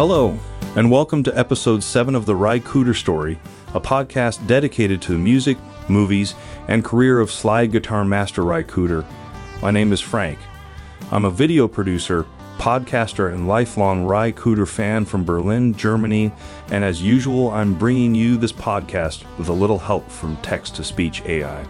Hello, 0.00 0.34
and 0.76 0.90
welcome 0.90 1.22
to 1.24 1.38
episode 1.38 1.82
7 1.82 2.14
of 2.14 2.24
the 2.24 2.34
Ry 2.34 2.58
Cooder 2.58 2.96
Story, 2.96 3.38
a 3.74 3.80
podcast 3.82 4.46
dedicated 4.46 5.02
to 5.02 5.12
the 5.12 5.18
music, 5.18 5.58
movies, 5.88 6.34
and 6.68 6.82
career 6.82 7.20
of 7.20 7.30
slide 7.30 7.70
guitar 7.70 8.02
master 8.02 8.42
Ry 8.42 8.62
Cooder. 8.62 9.04
My 9.60 9.70
name 9.70 9.92
is 9.92 10.00
Frank. 10.00 10.38
I'm 11.10 11.26
a 11.26 11.30
video 11.30 11.68
producer, 11.68 12.24
podcaster, 12.56 13.30
and 13.30 13.46
lifelong 13.46 14.06
Ry 14.06 14.32
Cooder 14.32 14.66
fan 14.66 15.04
from 15.04 15.22
Berlin, 15.22 15.74
Germany, 15.74 16.32
and 16.70 16.82
as 16.82 17.02
usual, 17.02 17.50
I'm 17.50 17.74
bringing 17.74 18.14
you 18.14 18.38
this 18.38 18.54
podcast 18.54 19.24
with 19.36 19.48
a 19.48 19.52
little 19.52 19.80
help 19.80 20.10
from 20.10 20.38
text 20.38 20.76
to 20.76 20.82
speech 20.82 21.20
AI. 21.26 21.62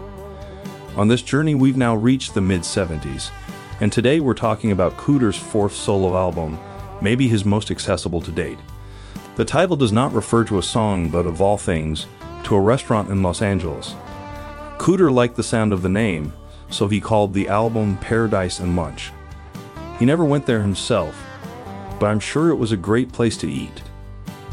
On 0.95 1.09
this 1.09 1.23
journey, 1.23 1.57
we've 1.57 1.77
now 1.77 1.97
reached 1.97 2.35
the 2.35 2.41
mid 2.41 2.61
70s, 2.61 3.33
and 3.81 3.91
today 3.91 4.21
we're 4.21 4.35
talking 4.35 4.71
about 4.71 4.97
Cooder's 4.97 5.37
fourth 5.37 5.75
solo 5.75 6.17
album, 6.17 6.61
maybe 7.01 7.29
his 7.29 7.45
most 7.45 7.71
accessible 7.71 8.21
to 8.23 8.31
date. 8.33 8.59
The 9.37 9.45
title 9.45 9.77
does 9.77 9.93
not 9.93 10.13
refer 10.13 10.45
to 10.45 10.59
a 10.59 10.63
song, 10.63 11.09
but 11.09 11.27
of 11.27 11.41
all 11.41 11.57
things, 11.57 12.07
to 12.45 12.55
a 12.55 12.61
restaurant 12.61 13.11
in 13.11 13.23
Los 13.23 13.43
Angeles. 13.43 13.95
Cooder 14.79 15.13
liked 15.13 15.37
the 15.37 15.43
sound 15.43 15.73
of 15.73 15.83
the 15.83 15.89
name, 15.89 16.33
so 16.69 16.89
he 16.89 17.01
called 17.01 17.33
the 17.33 17.49
album 17.49 17.97
Paradise 17.99 18.61
and 18.61 18.77
Lunch. 18.77 19.13
He 19.99 20.05
never 20.05 20.25
went 20.25 20.47
there 20.47 20.63
himself, 20.63 21.23
but 21.99 22.07
I'm 22.07 22.21
sure 22.21 22.51
it 22.51 22.57
was 22.57 22.73
a 22.73 22.77
great 22.77 23.13
place 23.13 23.37
to 23.39 23.51
eat. 23.51 23.83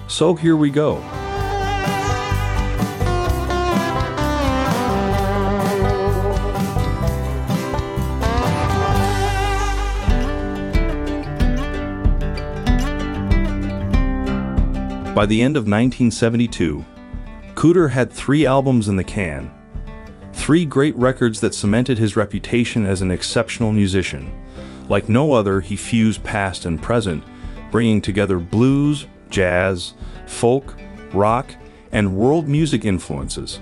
So 0.07 0.35
here 0.35 0.55
we 0.55 0.69
go. 0.69 1.01
By 15.17 15.25
the 15.25 15.41
end 15.41 15.57
of 15.57 15.63
1972, 15.63 16.85
Cooder 17.55 17.89
had 17.89 18.13
three 18.13 18.45
albums 18.45 18.87
in 18.87 18.97
the 18.97 19.03
can, 19.03 19.51
three 20.31 20.63
great 20.63 20.95
records 20.95 21.39
that 21.39 21.55
cemented 21.55 21.97
his 21.97 22.15
reputation 22.15 22.85
as 22.85 23.01
an 23.01 23.09
exceptional 23.09 23.71
musician. 23.71 24.31
Like 24.89 25.09
no 25.09 25.33
other, 25.33 25.59
he 25.59 25.75
fused 25.75 26.23
past 26.23 26.65
and 26.65 26.79
present, 26.79 27.23
bringing 27.71 27.99
together 27.99 28.37
blues, 28.37 29.07
jazz, 29.31 29.95
folk, 30.27 30.75
rock, 31.13 31.49
and 31.91 32.15
world 32.15 32.47
music 32.47 32.85
influences. 32.85 33.59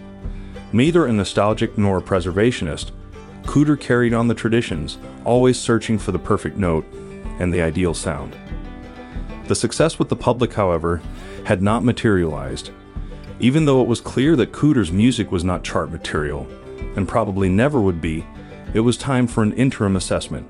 Neither 0.73 1.06
a 1.06 1.14
nostalgic 1.14 1.78
nor 1.78 2.00
a 2.00 2.02
preservationist, 2.02 2.92
Cooder 3.44 3.80
carried 3.80 4.14
on 4.14 4.28
the 4.28 4.36
traditions, 4.36 4.97
always 5.23 5.58
searching 5.58 6.00
for 6.00 6.12
the 6.12 6.19
perfect 6.19 6.58
note 6.58 6.86
and 7.40 7.53
the 7.53 7.62
ideal 7.62 7.94
sound. 7.94 8.36
The 9.47 9.56
success 9.56 10.00
with 10.00 10.09
the 10.09 10.16
public, 10.17 10.53
however, 10.53 11.02
had 11.45 11.61
not 11.61 11.83
materialized, 11.83 12.71
even 13.39 13.65
though 13.65 13.81
it 13.81 13.88
was 13.88 14.01
clear 14.01 14.35
that 14.35 14.51
Cooder's 14.51 14.91
music 14.91 15.31
was 15.31 15.43
not 15.43 15.63
chart 15.63 15.91
material, 15.91 16.47
and 16.95 17.07
probably 17.07 17.49
never 17.49 17.79
would 17.79 18.01
be, 18.01 18.25
it 18.73 18.79
was 18.81 18.97
time 18.97 19.27
for 19.27 19.43
an 19.43 19.53
interim 19.53 19.95
assessment. 19.95 20.47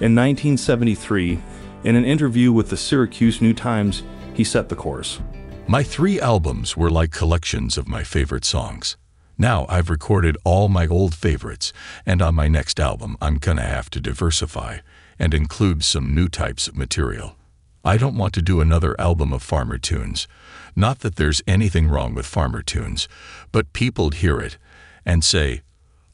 In 0.00 0.14
1973, 0.14 1.40
in 1.84 1.96
an 1.96 2.04
interview 2.04 2.52
with 2.52 2.70
the 2.70 2.76
Syracuse 2.76 3.40
New 3.40 3.52
Times, 3.52 4.02
he 4.32 4.42
set 4.42 4.68
the 4.68 4.76
course. 4.76 5.20
My 5.66 5.82
three 5.82 6.20
albums 6.20 6.76
were 6.76 6.90
like 6.90 7.10
collections 7.10 7.78
of 7.78 7.86
my 7.86 8.02
favorite 8.02 8.44
songs. 8.44 8.96
Now 9.36 9.66
I've 9.68 9.90
recorded 9.90 10.36
all 10.44 10.68
my 10.68 10.86
old 10.86 11.14
favorites, 11.14 11.72
and 12.06 12.22
on 12.22 12.34
my 12.34 12.48
next 12.48 12.80
album 12.80 13.16
I'm 13.20 13.36
gonna 13.36 13.62
have 13.62 13.90
to 13.90 14.00
diversify 14.00 14.78
and 15.18 15.34
include 15.34 15.84
some 15.84 16.14
new 16.14 16.28
types 16.28 16.68
of 16.68 16.76
material. 16.76 17.36
I 17.84 17.98
don't 17.98 18.16
want 18.16 18.32
to 18.34 18.42
do 18.42 18.62
another 18.62 18.98
album 18.98 19.32
of 19.32 19.42
farmer 19.42 19.76
tunes. 19.76 20.26
Not 20.74 21.00
that 21.00 21.16
there's 21.16 21.42
anything 21.46 21.88
wrong 21.88 22.14
with 22.14 22.24
farmer 22.24 22.62
tunes, 22.62 23.08
but 23.52 23.74
people'd 23.74 24.14
hear 24.14 24.40
it 24.40 24.56
and 25.04 25.22
say, 25.22 25.60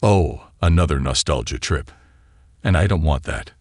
oh, 0.02 0.48
another 0.60 0.98
nostalgia 0.98 1.60
trip. 1.60 1.92
And 2.64 2.76
I 2.76 2.88
don't 2.88 3.02
want 3.02 3.22
that. 3.22 3.52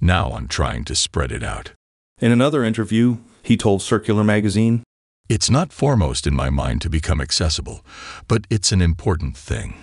Now 0.00 0.30
I'm 0.30 0.46
trying 0.46 0.84
to 0.84 0.94
spread 0.94 1.32
it 1.32 1.42
out. 1.42 1.72
In 2.20 2.30
another 2.30 2.62
interview, 2.62 3.18
he 3.42 3.56
told 3.56 3.82
Circular 3.82 4.22
Magazine, 4.22 4.84
It's 5.28 5.50
not 5.50 5.72
foremost 5.72 6.26
in 6.26 6.34
my 6.34 6.50
mind 6.50 6.80
to 6.82 6.90
become 6.90 7.20
accessible, 7.20 7.84
but 8.28 8.46
it's 8.48 8.70
an 8.70 8.80
important 8.80 9.36
thing. 9.36 9.74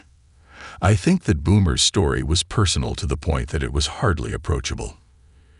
I 0.81 0.95
think 0.95 1.23
that 1.23 1.43
Boomer's 1.43 1.83
story 1.83 2.23
was 2.23 2.43
personal 2.43 2.95
to 2.95 3.05
the 3.05 3.17
point 3.17 3.49
that 3.49 3.63
it 3.63 3.73
was 3.73 3.87
hardly 3.87 4.31
approachable. 4.31 4.97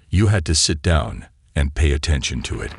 You 0.09 0.28
had 0.28 0.45
to 0.45 0.56
sit 0.56 0.81
down 0.81 1.28
and 1.55 1.73
pay 1.73 1.91
attention 1.91 2.41
to 2.43 2.61
it. 2.61 2.71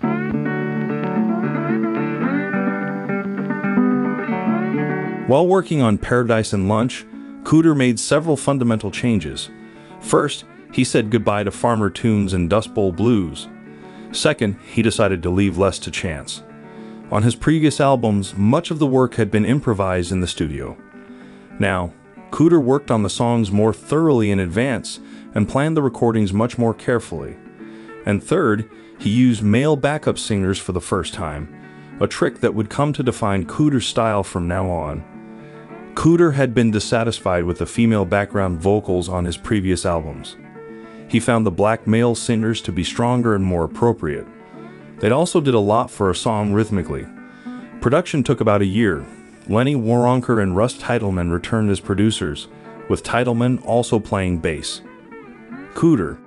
While 5.29 5.47
working 5.47 5.83
on 5.83 5.99
Paradise 5.99 6.53
and 6.53 6.69
Lunch, 6.69 7.05
Cooder 7.43 7.77
made 7.77 7.99
several 7.99 8.37
fundamental 8.37 8.91
changes. 8.91 9.51
First, 10.01 10.45
he 10.73 10.85
said 10.85 11.11
goodbye 11.11 11.45
to 11.45 11.51
farmer 11.51 11.91
tunes 11.91 12.33
and 12.33 12.51
Dust 12.51 12.75
Bowl 12.75 12.93
blues. 12.93 13.49
Second, 14.13 14.57
he 14.65 14.83
decided 14.83 15.23
to 15.23 15.31
leave 15.31 15.59
less 15.59 15.79
to 15.81 15.91
chance. 15.91 16.43
On 17.11 17.23
his 17.23 17.35
previous 17.35 17.81
albums, 17.81 18.37
much 18.37 18.71
of 18.71 18.79
the 18.79 18.87
work 18.87 19.15
had 19.15 19.31
been 19.31 19.45
improvised 19.45 20.13
in 20.13 20.21
the 20.21 20.27
studio. 20.27 20.77
Now, 21.59 21.93
Cooder 22.31 22.63
worked 22.63 22.91
on 22.91 23.03
the 23.03 23.11
songs 23.11 23.51
more 23.51 23.73
thoroughly 23.73 24.31
in 24.31 24.39
advance 24.39 25.01
and 25.35 25.49
planned 25.49 25.77
the 25.77 25.83
recordings 25.83 26.33
much 26.33 26.59
more 26.59 26.75
carefully. 26.75 27.37
And 28.07 28.23
third, 28.23 28.71
he 28.99 29.11
used 29.11 29.43
male 29.43 29.77
backup 29.77 30.19
singers 30.19 30.59
for 30.59 30.73
the 30.73 30.81
first 30.81 31.13
time, 31.13 31.53
a 32.01 32.07
trick 32.07 32.41
that 32.41 32.55
would 32.55 32.71
come 32.71 32.93
to 32.95 33.03
define 33.03 33.47
Cooder's 33.47 33.87
style 33.87 34.23
from 34.23 34.49
now 34.49 34.71
on. 34.71 35.05
Cooder 35.95 36.35
had 36.35 36.55
been 36.55 36.71
dissatisfied 36.71 37.45
with 37.45 37.59
the 37.59 37.67
female 37.67 38.05
background 38.05 38.61
vocals 38.61 39.09
on 39.09 39.25
his 39.25 39.37
previous 39.37 39.85
albums. 39.85 40.37
He 41.09 41.21
found 41.21 41.47
the 41.47 41.51
black 41.51 41.87
male 41.87 42.15
singers 42.15 42.61
to 42.63 42.73
be 42.73 42.85
stronger 42.85 43.35
and 43.35 43.45
more 43.45 43.65
appropriate. 43.65 44.27
They 44.99 45.11
also 45.11 45.41
did 45.41 45.55
a 45.55 45.59
lot 45.59 45.91
for 45.91 46.11
a 46.11 46.15
song 46.15 46.53
rhythmically. 46.53 47.07
Production 47.81 48.23
took 48.23 48.41
about 48.41 48.63
a 48.63 48.67
year. 48.67 49.05
Lenny 49.49 49.75
Waronker 49.75 50.43
and 50.43 50.57
Russ 50.57 50.77
Titelman 50.77 51.31
returned 51.31 51.71
as 51.71 51.81
producers, 51.81 52.49
with 52.89 53.05
Titelman 53.05 53.65
also 53.65 53.99
playing 53.99 54.39
bass. 54.39 54.81
Cooder. 55.75 56.19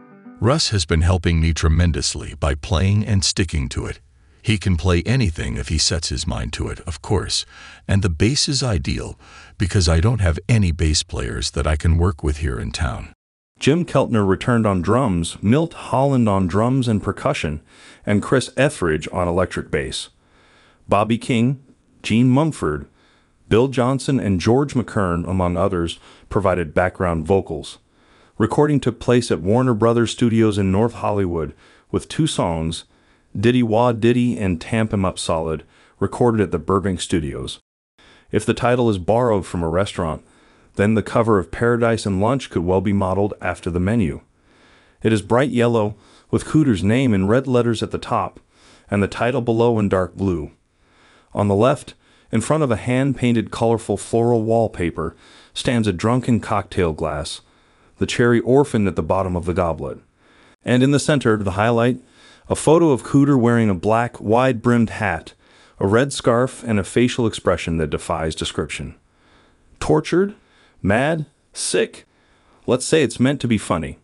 Russ 0.41 0.69
has 0.69 0.85
been 0.85 1.01
helping 1.01 1.41
me 1.41 1.51
tremendously 1.51 2.33
by 2.33 2.55
playing 2.55 3.05
and 3.05 3.25
sticking 3.25 3.67
to 3.67 3.85
it. 3.85 3.99
He 4.41 4.57
can 4.57 4.77
play 4.77 5.03
anything 5.05 5.57
if 5.57 5.67
he 5.67 5.77
sets 5.77 6.07
his 6.07 6.25
mind 6.25 6.53
to 6.53 6.69
it, 6.69 6.79
of 6.87 7.01
course, 7.01 7.45
and 7.89 8.01
the 8.01 8.09
bass 8.09 8.47
is 8.47 8.63
ideal 8.63 9.19
because 9.57 9.89
I 9.89 9.99
don't 9.99 10.21
have 10.21 10.39
any 10.47 10.71
bass 10.71 11.03
players 11.03 11.51
that 11.51 11.67
I 11.67 11.75
can 11.75 11.97
work 11.97 12.23
with 12.23 12.37
here 12.37 12.57
in 12.57 12.71
town. 12.71 13.11
Jim 13.59 13.83
Keltner 13.83 14.25
returned 14.25 14.65
on 14.65 14.81
drums, 14.81 15.35
Milt 15.43 15.73
Holland 15.73 16.29
on 16.29 16.47
drums 16.47 16.87
and 16.87 17.03
percussion, 17.03 17.59
and 18.05 18.23
Chris 18.23 18.49
Etheridge 18.55 19.09
on 19.11 19.27
electric 19.27 19.69
bass. 19.69 20.07
Bobby 20.87 21.17
King, 21.17 21.61
Gene 22.01 22.29
Mumford, 22.29 22.87
Bill 23.49 23.67
Johnson, 23.67 24.21
and 24.21 24.39
George 24.39 24.73
McCurn, 24.73 25.27
among 25.27 25.57
others, 25.57 25.99
provided 26.29 26.73
background 26.73 27.27
vocals. 27.27 27.79
Recording 28.39 28.79
took 28.79 29.01
place 29.01 29.31
at 29.31 29.41
Warner 29.41 29.73
Brothers 29.73 30.11
Studios 30.11 30.57
in 30.57 30.71
North 30.71 30.93
Hollywood, 30.93 31.53
with 31.91 32.07
two 32.07 32.25
songs, 32.25 32.85
Diddy 33.37 33.61
Wah 33.61 33.91
Diddy 33.91 34.37
and 34.37 34.61
Tamp 34.61 34.93
'em 34.93 35.03
Up 35.03 35.19
Solid, 35.19 35.65
recorded 35.99 36.39
at 36.39 36.51
the 36.51 36.57
Burbank 36.57 37.01
Studios. 37.01 37.59
If 38.31 38.45
the 38.45 38.53
title 38.53 38.89
is 38.89 38.97
borrowed 38.97 39.45
from 39.45 39.61
a 39.61 39.67
restaurant, 39.67 40.23
then 40.77 40.93
the 40.93 41.03
cover 41.03 41.37
of 41.37 41.51
Paradise 41.51 42.05
and 42.05 42.21
Lunch 42.21 42.49
could 42.49 42.63
well 42.63 42.79
be 42.79 42.93
modeled 42.93 43.33
after 43.41 43.69
the 43.69 43.77
menu. 43.77 44.21
It 45.03 45.11
is 45.11 45.21
bright 45.21 45.49
yellow, 45.49 45.95
with 46.31 46.45
Cooder's 46.45 46.81
name 46.81 47.13
in 47.13 47.27
red 47.27 47.45
letters 47.45 47.83
at 47.83 47.91
the 47.91 47.97
top, 47.97 48.39
and 48.89 49.03
the 49.03 49.09
title 49.09 49.41
below 49.41 49.77
in 49.79 49.89
dark 49.89 50.15
blue. 50.15 50.51
On 51.33 51.49
the 51.49 51.55
left, 51.55 51.93
in 52.31 52.39
front 52.39 52.63
of 52.63 52.71
a 52.71 52.77
hand 52.77 53.17
painted 53.17 53.51
colorful 53.51 53.97
floral 53.97 54.43
wallpaper, 54.43 55.13
stands 55.53 55.89
a 55.89 55.91
drunken 55.91 56.39
cocktail 56.39 56.93
glass, 56.93 57.41
the 57.99 58.07
cherry 58.07 58.39
orphan 58.39 58.87
at 58.87 58.95
the 58.95 59.03
bottom 59.03 59.35
of 59.35 59.45
the 59.45 59.53
goblet. 59.53 59.99
And 60.63 60.81
in 60.81 60.91
the 60.91 60.99
center, 60.99 61.37
the 61.37 61.51
highlight, 61.51 62.01
a 62.49 62.55
photo 62.55 62.89
of 62.89 63.03
Cooder 63.03 63.39
wearing 63.39 63.69
a 63.69 63.75
black, 63.75 64.19
wide 64.19 64.61
brimmed 64.61 64.89
hat, 64.89 65.33
a 65.79 65.85
red 65.85 66.11
scarf, 66.11 66.63
and 66.63 66.79
a 66.79 66.83
facial 66.83 67.27
expression 67.27 67.77
that 67.77 67.91
defies 67.91 68.35
description. 68.35 68.95
Tortured? 69.79 70.33
Mad? 70.81 71.27
Sick? 71.53 72.05
Let's 72.65 72.85
say 72.85 73.03
it's 73.03 73.19
meant 73.19 73.39
to 73.41 73.47
be 73.47 73.57
funny. 73.57 73.99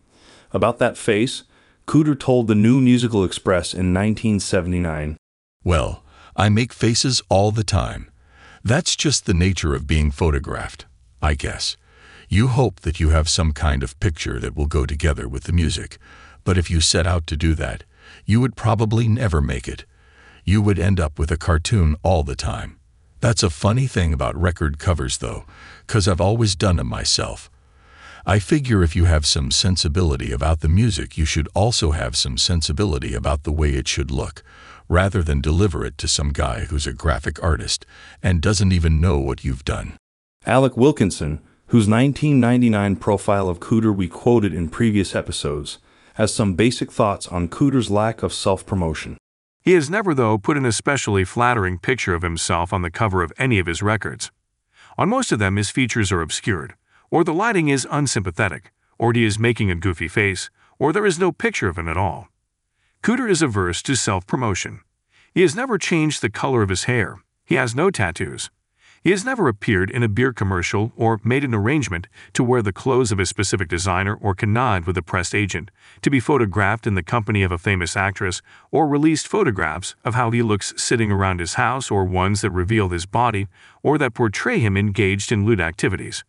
About 0.52 0.78
that 0.78 0.96
face, 0.96 1.42
Cooder 1.86 2.18
told 2.18 2.46
the 2.46 2.54
New 2.54 2.80
Musical 2.80 3.24
Express 3.24 3.72
in 3.74 3.92
1979 3.92 5.16
Well, 5.64 6.02
I 6.36 6.48
make 6.48 6.72
faces 6.72 7.22
all 7.28 7.50
the 7.50 7.64
time. 7.64 8.10
That's 8.64 8.96
just 8.96 9.26
the 9.26 9.34
nature 9.34 9.74
of 9.74 9.86
being 9.86 10.10
photographed, 10.10 10.86
I 11.22 11.34
guess. 11.34 11.76
You 12.28 12.48
hope 12.48 12.80
that 12.80 13.00
you 13.00 13.10
have 13.10 13.28
some 13.28 13.52
kind 13.52 13.82
of 13.82 13.98
picture 14.00 14.38
that 14.40 14.56
will 14.56 14.66
go 14.66 14.86
together 14.86 15.28
with 15.28 15.44
the 15.44 15.52
music, 15.52 15.98
but 16.44 16.58
if 16.58 16.70
you 16.70 16.80
set 16.80 17.06
out 17.06 17.26
to 17.28 17.36
do 17.36 17.54
that, 17.54 17.84
you 18.24 18.40
would 18.40 18.56
probably 18.56 19.08
never 19.08 19.40
make 19.40 19.68
it 19.68 19.84
you 20.46 20.62
would 20.62 20.78
end 20.78 21.00
up 21.00 21.18
with 21.18 21.32
a 21.32 21.36
cartoon 21.36 21.96
all 22.04 22.22
the 22.22 22.36
time. 22.36 22.78
That's 23.20 23.42
a 23.42 23.50
funny 23.50 23.88
thing 23.88 24.12
about 24.12 24.40
record 24.40 24.78
covers, 24.78 25.18
though, 25.18 25.44
'cause 25.88 26.06
I've 26.06 26.20
always 26.20 26.54
done 26.54 26.76
them 26.76 26.86
myself. 26.86 27.50
I 28.24 28.38
figure 28.38 28.84
if 28.84 28.94
you 28.94 29.06
have 29.06 29.26
some 29.26 29.50
sensibility 29.50 30.30
about 30.30 30.60
the 30.60 30.68
music, 30.68 31.18
you 31.18 31.24
should 31.24 31.48
also 31.52 31.90
have 31.90 32.16
some 32.16 32.38
sensibility 32.38 33.12
about 33.12 33.42
the 33.42 33.52
way 33.52 33.74
it 33.74 33.88
should 33.88 34.12
look, 34.12 34.44
rather 34.88 35.20
than 35.20 35.40
deliver 35.40 35.84
it 35.84 35.98
to 35.98 36.08
some 36.08 36.30
guy 36.30 36.66
who's 36.66 36.86
a 36.86 36.92
graphic 36.92 37.42
artist 37.42 37.84
and 38.22 38.40
doesn't 38.40 38.72
even 38.72 39.00
know 39.00 39.18
what 39.18 39.44
you've 39.44 39.64
done. 39.64 39.96
Alec 40.44 40.76
Wilkinson, 40.76 41.40
whose 41.68 41.88
1999 41.88 42.96
profile 42.96 43.48
of 43.48 43.58
Cooder 43.58 43.94
we 43.94 44.08
quoted 44.08 44.54
in 44.54 44.68
previous 44.68 45.14
episodes, 45.14 45.78
has 46.14 46.32
some 46.32 46.54
basic 46.54 46.92
thoughts 46.92 47.26
on 47.26 47.48
Cooder's 47.48 47.90
lack 47.90 48.22
of 48.22 48.32
self 48.32 48.64
promotion. 48.64 49.18
He 49.62 49.72
has 49.72 49.90
never, 49.90 50.14
though, 50.14 50.38
put 50.38 50.56
an 50.56 50.64
especially 50.64 51.24
flattering 51.24 51.78
picture 51.78 52.14
of 52.14 52.22
himself 52.22 52.72
on 52.72 52.82
the 52.82 52.90
cover 52.90 53.22
of 53.22 53.32
any 53.36 53.58
of 53.58 53.66
his 53.66 53.82
records. 53.82 54.30
On 54.96 55.08
most 55.08 55.32
of 55.32 55.40
them, 55.40 55.56
his 55.56 55.70
features 55.70 56.12
are 56.12 56.22
obscured, 56.22 56.74
or 57.10 57.24
the 57.24 57.34
lighting 57.34 57.68
is 57.68 57.86
unsympathetic, 57.90 58.72
or 58.96 59.12
he 59.12 59.24
is 59.24 59.38
making 59.38 59.70
a 59.70 59.74
goofy 59.74 60.08
face, 60.08 60.50
or 60.78 60.92
there 60.92 61.04
is 61.04 61.18
no 61.18 61.32
picture 61.32 61.68
of 61.68 61.76
him 61.76 61.88
at 61.88 61.96
all. 61.96 62.28
Cooder 63.02 63.28
is 63.28 63.42
averse 63.42 63.82
to 63.82 63.96
self 63.96 64.24
promotion. 64.26 64.80
He 65.34 65.42
has 65.42 65.56
never 65.56 65.78
changed 65.78 66.22
the 66.22 66.30
color 66.30 66.62
of 66.62 66.68
his 66.68 66.84
hair. 66.84 67.18
He 67.44 67.56
has 67.56 67.74
no 67.74 67.90
tattoos. 67.90 68.50
He 69.06 69.12
has 69.12 69.24
never 69.24 69.46
appeared 69.46 69.88
in 69.88 70.02
a 70.02 70.08
beer 70.08 70.32
commercial 70.32 70.92
or 70.96 71.20
made 71.22 71.44
an 71.44 71.54
arrangement 71.54 72.08
to 72.32 72.42
wear 72.42 72.60
the 72.60 72.72
clothes 72.72 73.12
of 73.12 73.20
a 73.20 73.24
specific 73.24 73.68
designer 73.68 74.16
or 74.16 74.34
connived 74.34 74.84
with 74.84 74.98
a 74.98 75.02
press 75.02 75.32
agent, 75.32 75.70
to 76.02 76.10
be 76.10 76.18
photographed 76.18 76.88
in 76.88 76.96
the 76.96 77.04
company 77.04 77.44
of 77.44 77.52
a 77.52 77.56
famous 77.56 77.96
actress, 77.96 78.42
or 78.72 78.88
released 78.88 79.28
photographs 79.28 79.94
of 80.04 80.16
how 80.16 80.32
he 80.32 80.42
looks 80.42 80.74
sitting 80.76 81.12
around 81.12 81.38
his 81.38 81.54
house 81.54 81.88
or 81.88 82.04
ones 82.04 82.40
that 82.40 82.50
reveal 82.50 82.88
his 82.88 83.06
body 83.06 83.46
or 83.80 83.96
that 83.96 84.12
portray 84.12 84.58
him 84.58 84.76
engaged 84.76 85.30
in 85.30 85.46
lewd 85.46 85.60
activities. 85.60 86.24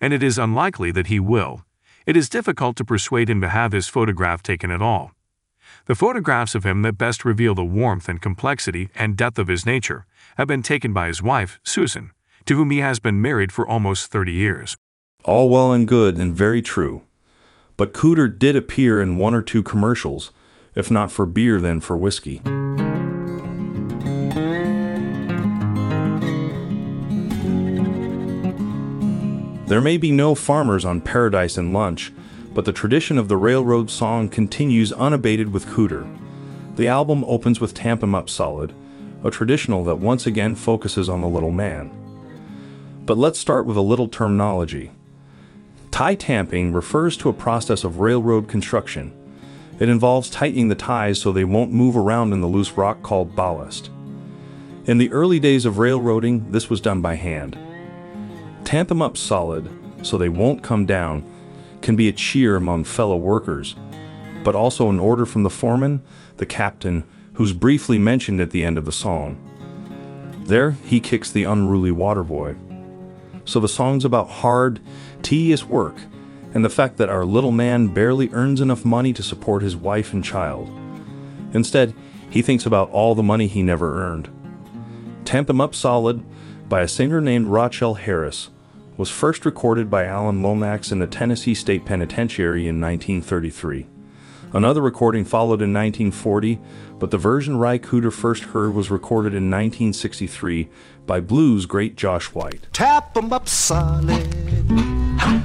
And 0.00 0.14
it 0.14 0.22
is 0.22 0.38
unlikely 0.38 0.90
that 0.92 1.08
he 1.08 1.20
will. 1.20 1.66
It 2.06 2.16
is 2.16 2.30
difficult 2.30 2.76
to 2.76 2.84
persuade 2.86 3.28
him 3.28 3.42
to 3.42 3.50
have 3.50 3.72
his 3.72 3.88
photograph 3.88 4.42
taken 4.42 4.70
at 4.70 4.80
all. 4.80 5.12
The 5.84 5.94
photographs 5.94 6.54
of 6.54 6.64
him 6.64 6.80
that 6.80 6.96
best 6.96 7.26
reveal 7.26 7.54
the 7.54 7.62
warmth 7.62 8.08
and 8.08 8.22
complexity 8.22 8.88
and 8.94 9.18
depth 9.18 9.38
of 9.38 9.48
his 9.48 9.66
nature 9.66 10.06
have 10.38 10.48
been 10.48 10.62
taken 10.62 10.94
by 10.94 11.08
his 11.08 11.22
wife, 11.22 11.60
Susan, 11.62 12.10
to 12.46 12.56
whom 12.56 12.70
he 12.70 12.78
has 12.78 12.98
been 12.98 13.20
married 13.20 13.52
for 13.52 13.66
almost 13.66 14.10
30 14.10 14.32
years. 14.32 14.76
All 15.24 15.48
well 15.48 15.72
and 15.72 15.86
good 15.86 16.16
and 16.16 16.34
very 16.34 16.62
true. 16.62 17.02
But 17.76 17.94
Cooder 17.94 18.28
did 18.28 18.56
appear 18.56 19.00
in 19.00 19.16
one 19.16 19.34
or 19.34 19.42
two 19.42 19.62
commercials, 19.62 20.30
if 20.74 20.90
not 20.90 21.12
for 21.12 21.26
beer, 21.26 21.60
then 21.60 21.80
for 21.80 21.96
whiskey. 21.96 22.40
There 29.66 29.80
may 29.80 29.96
be 29.96 30.10
no 30.10 30.34
farmers 30.34 30.84
on 30.84 31.00
Paradise 31.00 31.56
and 31.56 31.72
Lunch, 31.72 32.12
but 32.52 32.66
the 32.66 32.72
tradition 32.72 33.16
of 33.16 33.28
the 33.28 33.38
railroad 33.38 33.88
song 33.90 34.28
continues 34.28 34.92
unabated 34.92 35.52
with 35.52 35.66
Cooder. 35.66 36.06
The 36.76 36.88
album 36.88 37.24
opens 37.26 37.60
with 37.60 37.72
Tamp 37.72 38.02
'em 38.02 38.14
Up 38.14 38.28
Solid, 38.28 38.74
a 39.24 39.30
traditional 39.30 39.82
that 39.84 39.96
once 39.96 40.26
again 40.26 40.54
focuses 40.56 41.08
on 41.08 41.22
the 41.22 41.28
little 41.28 41.52
man. 41.52 41.90
But 43.04 43.18
let's 43.18 43.38
start 43.38 43.66
with 43.66 43.76
a 43.76 43.82
little 43.82 44.06
terminology. 44.06 44.92
Tie 45.90 46.14
tamping 46.14 46.72
refers 46.72 47.16
to 47.18 47.28
a 47.28 47.34
process 47.34 47.82
of 47.82 47.98
railroad 47.98 48.48
construction. 48.48 49.12
It 49.80 49.88
involves 49.88 50.30
tightening 50.30 50.68
the 50.68 50.76
ties 50.76 51.20
so 51.20 51.32
they 51.32 51.44
won't 51.44 51.72
move 51.72 51.96
around 51.96 52.32
in 52.32 52.40
the 52.40 52.46
loose 52.46 52.72
rock 52.72 53.02
called 53.02 53.34
ballast. 53.34 53.90
In 54.84 54.98
the 54.98 55.10
early 55.12 55.40
days 55.40 55.64
of 55.64 55.78
railroading, 55.78 56.52
this 56.52 56.70
was 56.70 56.80
done 56.80 57.00
by 57.00 57.16
hand. 57.16 57.58
Tamp 58.64 58.88
them 58.88 59.02
up 59.02 59.16
solid 59.16 59.68
so 60.02 60.16
they 60.16 60.28
won't 60.28 60.62
come 60.62 60.86
down 60.86 61.24
can 61.80 61.96
be 61.96 62.08
a 62.08 62.12
cheer 62.12 62.54
among 62.54 62.84
fellow 62.84 63.16
workers, 63.16 63.74
but 64.44 64.54
also 64.54 64.88
an 64.88 65.00
order 65.00 65.26
from 65.26 65.42
the 65.42 65.50
foreman, 65.50 66.02
the 66.36 66.46
captain, 66.46 67.02
who's 67.34 67.52
briefly 67.52 67.98
mentioned 67.98 68.40
at 68.40 68.50
the 68.50 68.64
end 68.64 68.78
of 68.78 68.84
the 68.84 68.92
song. 68.92 69.36
There, 70.44 70.70
he 70.70 71.00
kicks 71.00 71.30
the 71.30 71.44
unruly 71.44 71.90
water 71.90 72.22
boy. 72.22 72.54
So 73.44 73.60
the 73.60 73.68
song's 73.68 74.04
about 74.04 74.28
hard, 74.28 74.80
tedious 75.22 75.64
work 75.64 75.96
and 76.54 76.64
the 76.64 76.70
fact 76.70 76.96
that 76.98 77.08
our 77.08 77.24
little 77.24 77.52
man 77.52 77.88
barely 77.88 78.28
earns 78.32 78.60
enough 78.60 78.84
money 78.84 79.12
to 79.14 79.22
support 79.22 79.62
his 79.62 79.76
wife 79.76 80.12
and 80.12 80.22
child. 80.22 80.70
Instead, 81.52 81.94
he 82.28 82.42
thinks 82.42 82.66
about 82.66 82.90
all 82.90 83.14
the 83.14 83.22
money 83.22 83.46
he 83.46 83.62
never 83.62 84.02
earned. 84.02 84.28
Tamp 85.24 85.48
'em 85.48 85.60
Up 85.60 85.74
Solid 85.74 86.22
by 86.68 86.80
a 86.80 86.88
singer 86.88 87.20
named 87.20 87.48
Rachel 87.48 87.94
Harris 87.94 88.50
was 88.96 89.10
first 89.10 89.44
recorded 89.46 89.90
by 89.90 90.04
Alan 90.04 90.42
Lomax 90.42 90.92
in 90.92 90.98
the 90.98 91.06
Tennessee 91.06 91.54
State 91.54 91.84
Penitentiary 91.84 92.68
in 92.68 92.80
1933. 92.80 93.86
Another 94.54 94.82
recording 94.82 95.24
followed 95.24 95.62
in 95.62 95.72
1940, 95.72 96.60
but 96.98 97.10
the 97.10 97.16
version 97.16 97.56
Ry 97.56 97.78
Cooder 97.78 98.12
first 98.12 98.44
heard 98.44 98.74
was 98.74 98.90
recorded 98.90 99.32
in 99.32 99.50
1963 99.50 100.68
by 101.06 101.20
blues 101.20 101.64
great 101.64 101.96
Josh 101.96 102.26
White. 102.34 102.66
Tap 102.70 103.16
'em 103.16 103.32
up 103.32 103.48
solid 103.48 104.28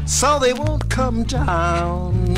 so 0.06 0.40
they 0.40 0.52
won't 0.52 0.90
come 0.90 1.24
down. 1.24 2.36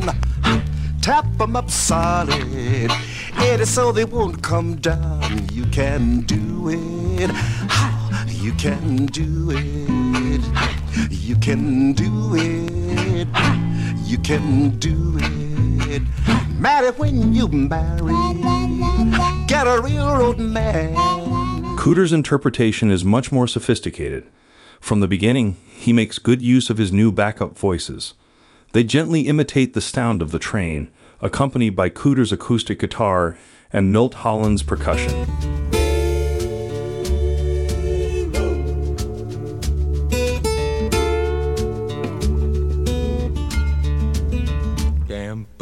Tap 1.01 1.25
'em 1.41 1.55
up 1.55 1.71
solid, 1.71 2.91
it 3.39 3.59
is 3.59 3.69
so 3.69 3.91
they 3.91 4.05
won't 4.05 4.43
come 4.43 4.75
down. 4.75 5.47
You 5.51 5.65
can 5.71 6.21
do 6.21 6.69
it, 6.69 7.31
you 8.27 8.51
can 8.53 9.07
do 9.07 9.49
it, 9.49 10.41
you 11.09 11.35
can 11.37 11.93
do 11.93 12.35
it, 12.35 13.27
you 14.05 14.19
can 14.19 14.77
do 14.77 15.17
it. 15.17 15.58
Marry 16.59 16.91
when 16.91 17.33
you 17.33 17.47
marry, 17.47 18.13
get 19.47 19.65
a 19.65 19.81
railroad 19.81 20.39
man. 20.39 20.93
Cooder's 21.77 22.11
interpretation 22.11 22.91
is 22.91 23.05
much 23.05 23.31
more 23.31 23.47
sophisticated. 23.47 24.27
From 24.81 24.99
the 24.99 25.07
beginning, 25.07 25.55
he 25.67 25.93
makes 25.93 26.19
good 26.19 26.41
use 26.41 26.69
of 26.69 26.77
his 26.77 26.91
new 26.91 27.11
backup 27.11 27.57
voices. 27.57 28.13
They 28.73 28.83
gently 28.83 29.21
imitate 29.21 29.73
the 29.73 29.81
sound 29.81 30.21
of 30.21 30.31
the 30.31 30.39
train, 30.39 30.91
accompanied 31.21 31.75
by 31.75 31.89
Cooder's 31.89 32.31
acoustic 32.31 32.79
guitar 32.79 33.37
and 33.71 33.91
Milt 33.91 34.15
Holland's 34.15 34.63
percussion. 34.63 35.78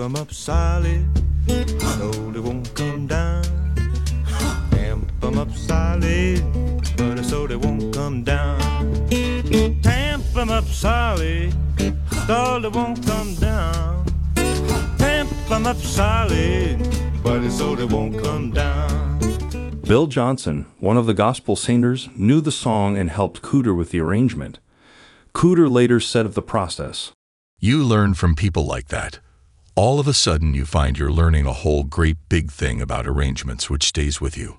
Damp 0.07 0.19
'em 0.19 0.21
up 0.21 0.31
solid, 0.31 1.05
so 1.81 2.31
they 2.31 2.39
won't 2.39 2.73
come 2.75 3.07
down. 3.07 3.43
Damp 4.71 5.11
'em 5.21 5.37
up 5.37 5.51
solid, 5.53 6.41
but 6.95 7.25
so 7.25 7.45
they 7.45 7.57
won't 7.57 7.93
come 7.93 8.23
down. 8.23 8.57
Tamp 9.83 10.23
'em 10.37 10.49
up 10.49 10.63
solid, 10.63 11.53
so 12.25 12.57
they 12.61 12.69
won't 12.69 13.05
come 13.05 13.35
down. 13.35 14.05
Tamp 14.97 15.29
'em 15.51 15.65
up 15.65 15.75
solid, 15.75 16.77
but 17.21 17.51
so 17.51 17.75
they 17.75 17.83
won't 17.83 18.23
come 18.23 18.51
down. 18.51 19.19
Bill 19.85 20.07
Johnson, 20.07 20.67
one 20.79 20.95
of 20.95 21.05
the 21.05 21.13
gospel 21.13 21.57
singers, 21.57 22.07
knew 22.15 22.39
the 22.39 22.53
song 22.53 22.97
and 22.97 23.09
helped 23.09 23.41
Cooder 23.41 23.75
with 23.75 23.91
the 23.91 23.99
arrangement. 23.99 24.59
Cooder 25.33 25.69
later 25.69 25.99
said 25.99 26.25
of 26.25 26.33
the 26.33 26.41
process, 26.41 27.11
You 27.59 27.83
learn 27.83 28.13
from 28.13 28.35
people 28.35 28.65
like 28.65 28.87
that. 28.87 29.19
All 29.77 29.99
of 29.99 30.07
a 30.07 30.13
sudden, 30.13 30.55
you 30.55 30.65
find 30.65 30.97
you're 30.97 31.11
learning 31.11 31.45
a 31.45 31.53
whole 31.53 31.83
great 31.83 32.17
big 32.29 32.49
thing 32.49 32.81
about 32.81 33.05
arrangements 33.05 33.69
which 33.69 33.83
stays 33.83 34.19
with 34.19 34.35
you, 34.35 34.57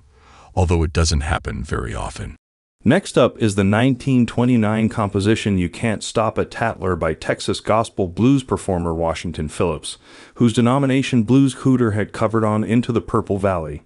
although 0.55 0.81
it 0.81 0.93
doesn't 0.93 1.27
happen 1.27 1.61
very 1.61 1.93
often. 1.93 2.37
Next 2.85 3.17
up 3.17 3.33
is 3.33 3.55
the 3.55 3.65
1929 3.65 4.87
composition 4.87 5.57
You 5.57 5.69
Can't 5.69 6.05
Stop 6.05 6.37
a 6.37 6.45
Tattler 6.45 6.95
by 6.95 7.15
Texas 7.15 7.59
gospel 7.59 8.07
blues 8.07 8.43
performer 8.43 8.93
Washington 8.93 9.49
Phillips, 9.49 9.97
whose 10.35 10.53
denomination 10.53 11.23
Blues 11.23 11.53
Cooder 11.53 11.95
had 11.95 12.13
covered 12.13 12.45
on 12.45 12.63
Into 12.63 12.93
the 12.93 13.01
Purple 13.01 13.39
Valley. 13.39 13.83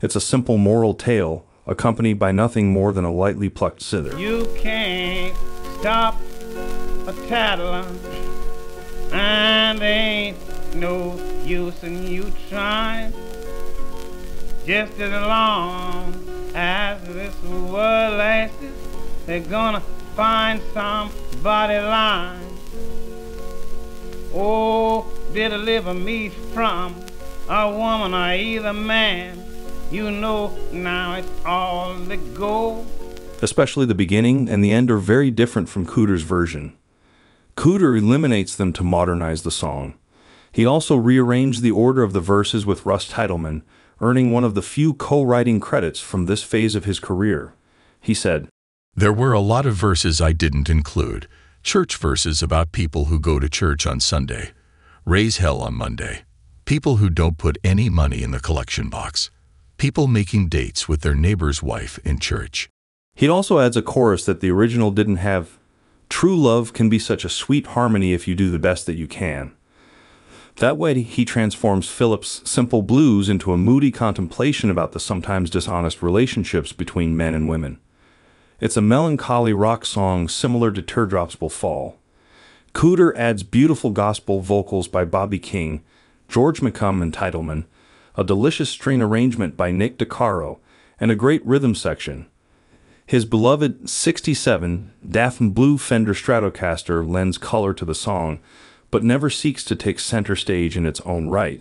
It's 0.00 0.16
a 0.16 0.20
simple 0.20 0.56
moral 0.56 0.94
tale, 0.94 1.46
accompanied 1.66 2.18
by 2.18 2.32
nothing 2.32 2.72
more 2.72 2.94
than 2.94 3.04
a 3.04 3.12
lightly 3.12 3.50
plucked 3.50 3.82
zither. 3.82 4.18
You 4.18 4.50
can't 4.56 5.36
stop 5.78 6.18
a 7.06 7.12
tattler, 7.28 7.86
and 9.12 9.82
ain't 9.82 10.38
no 10.74 11.18
use 11.44 11.82
in 11.82 12.06
you 12.06 12.32
trying. 12.48 13.12
Just 14.66 15.00
as 15.00 15.10
long 15.26 16.14
as 16.54 17.02
this 17.08 17.34
world 17.42 18.18
lasts, 18.18 18.56
they're 19.26 19.40
gonna 19.40 19.80
find 20.14 20.60
somebody 20.72 21.78
lying. 21.78 22.58
Oh, 24.34 25.06
deliver 25.32 25.94
me 25.94 26.28
from 26.28 26.94
a 27.48 27.68
woman 27.70 28.14
or 28.14 28.34
either 28.34 28.72
man. 28.72 29.42
You 29.90 30.10
know 30.10 30.56
now 30.72 31.14
it's 31.14 31.28
all 31.44 31.94
the 31.94 32.16
go. 32.16 32.86
Especially 33.42 33.86
the 33.86 33.94
beginning 33.94 34.48
and 34.48 34.62
the 34.62 34.70
end 34.70 34.90
are 34.90 34.98
very 34.98 35.30
different 35.30 35.68
from 35.68 35.86
Cooder's 35.86 36.22
version. 36.22 36.76
Cooder 37.56 37.98
eliminates 37.98 38.54
them 38.54 38.72
to 38.74 38.84
modernize 38.84 39.42
the 39.42 39.50
song. 39.50 39.94
He 40.52 40.66
also 40.66 40.96
rearranged 40.96 41.62
the 41.62 41.70
order 41.70 42.02
of 42.02 42.12
the 42.12 42.20
verses 42.20 42.66
with 42.66 42.84
Russ 42.84 43.08
Titelman, 43.08 43.62
earning 44.00 44.32
one 44.32 44.44
of 44.44 44.54
the 44.54 44.62
few 44.62 44.94
co 44.94 45.22
writing 45.22 45.60
credits 45.60 46.00
from 46.00 46.26
this 46.26 46.42
phase 46.42 46.74
of 46.74 46.84
his 46.84 46.98
career. 46.98 47.54
He 48.00 48.14
said, 48.14 48.48
There 48.94 49.12
were 49.12 49.32
a 49.32 49.40
lot 49.40 49.66
of 49.66 49.74
verses 49.74 50.20
I 50.20 50.32
didn't 50.32 50.68
include. 50.68 51.28
Church 51.62 51.96
verses 51.96 52.42
about 52.42 52.72
people 52.72 53.06
who 53.06 53.20
go 53.20 53.38
to 53.38 53.48
church 53.48 53.86
on 53.86 54.00
Sunday, 54.00 54.52
raise 55.04 55.36
hell 55.36 55.60
on 55.60 55.74
Monday, 55.74 56.22
people 56.64 56.96
who 56.96 57.10
don't 57.10 57.36
put 57.36 57.58
any 57.62 57.90
money 57.90 58.22
in 58.22 58.30
the 58.30 58.40
collection 58.40 58.88
box, 58.88 59.30
people 59.76 60.06
making 60.06 60.48
dates 60.48 60.88
with 60.88 61.02
their 61.02 61.14
neighbor's 61.14 61.62
wife 61.62 61.98
in 62.02 62.18
church. 62.18 62.70
He 63.14 63.28
also 63.28 63.58
adds 63.58 63.76
a 63.76 63.82
chorus 63.82 64.24
that 64.24 64.40
the 64.40 64.50
original 64.50 64.90
didn't 64.90 65.16
have. 65.16 65.58
True 66.08 66.36
love 66.36 66.72
can 66.72 66.88
be 66.88 66.98
such 66.98 67.24
a 67.24 67.28
sweet 67.28 67.68
harmony 67.68 68.14
if 68.14 68.26
you 68.26 68.34
do 68.34 68.50
the 68.50 68.58
best 68.58 68.86
that 68.86 68.96
you 68.96 69.06
can. 69.06 69.52
That 70.60 70.76
way, 70.76 71.00
he 71.00 71.24
transforms 71.24 71.88
Phillips' 71.88 72.42
simple 72.44 72.82
blues 72.82 73.30
into 73.30 73.54
a 73.54 73.56
moody 73.56 73.90
contemplation 73.90 74.68
about 74.68 74.92
the 74.92 75.00
sometimes 75.00 75.48
dishonest 75.48 76.02
relationships 76.02 76.74
between 76.74 77.16
men 77.16 77.34
and 77.34 77.48
women. 77.48 77.78
It's 78.60 78.76
a 78.76 78.82
melancholy 78.82 79.54
rock 79.54 79.86
song 79.86 80.28
similar 80.28 80.70
to 80.72 80.82
Teardrops 80.82 81.40
Will 81.40 81.48
Fall. 81.48 81.96
Cooder 82.74 83.16
adds 83.16 83.42
beautiful 83.42 83.88
gospel 83.88 84.40
vocals 84.40 84.86
by 84.86 85.06
Bobby 85.06 85.38
King, 85.38 85.82
George 86.28 86.60
McComb, 86.60 87.00
and 87.00 87.14
Titelman, 87.14 87.64
a 88.14 88.22
delicious 88.22 88.68
string 88.68 89.00
arrangement 89.00 89.56
by 89.56 89.70
Nick 89.70 89.96
DeCaro, 89.96 90.58
and 91.00 91.10
a 91.10 91.16
great 91.16 91.44
rhythm 91.46 91.74
section. 91.74 92.26
His 93.06 93.24
beloved 93.24 93.88
67 93.88 94.92
Daphne 95.08 95.48
Blue 95.48 95.78
Fender 95.78 96.12
Stratocaster 96.12 97.08
lends 97.08 97.38
color 97.38 97.72
to 97.72 97.86
the 97.86 97.94
song, 97.94 98.40
but 98.90 99.04
never 99.04 99.30
seeks 99.30 99.64
to 99.64 99.76
take 99.76 99.98
center 99.98 100.36
stage 100.36 100.76
in 100.76 100.86
its 100.86 101.00
own 101.02 101.28
right. 101.28 101.60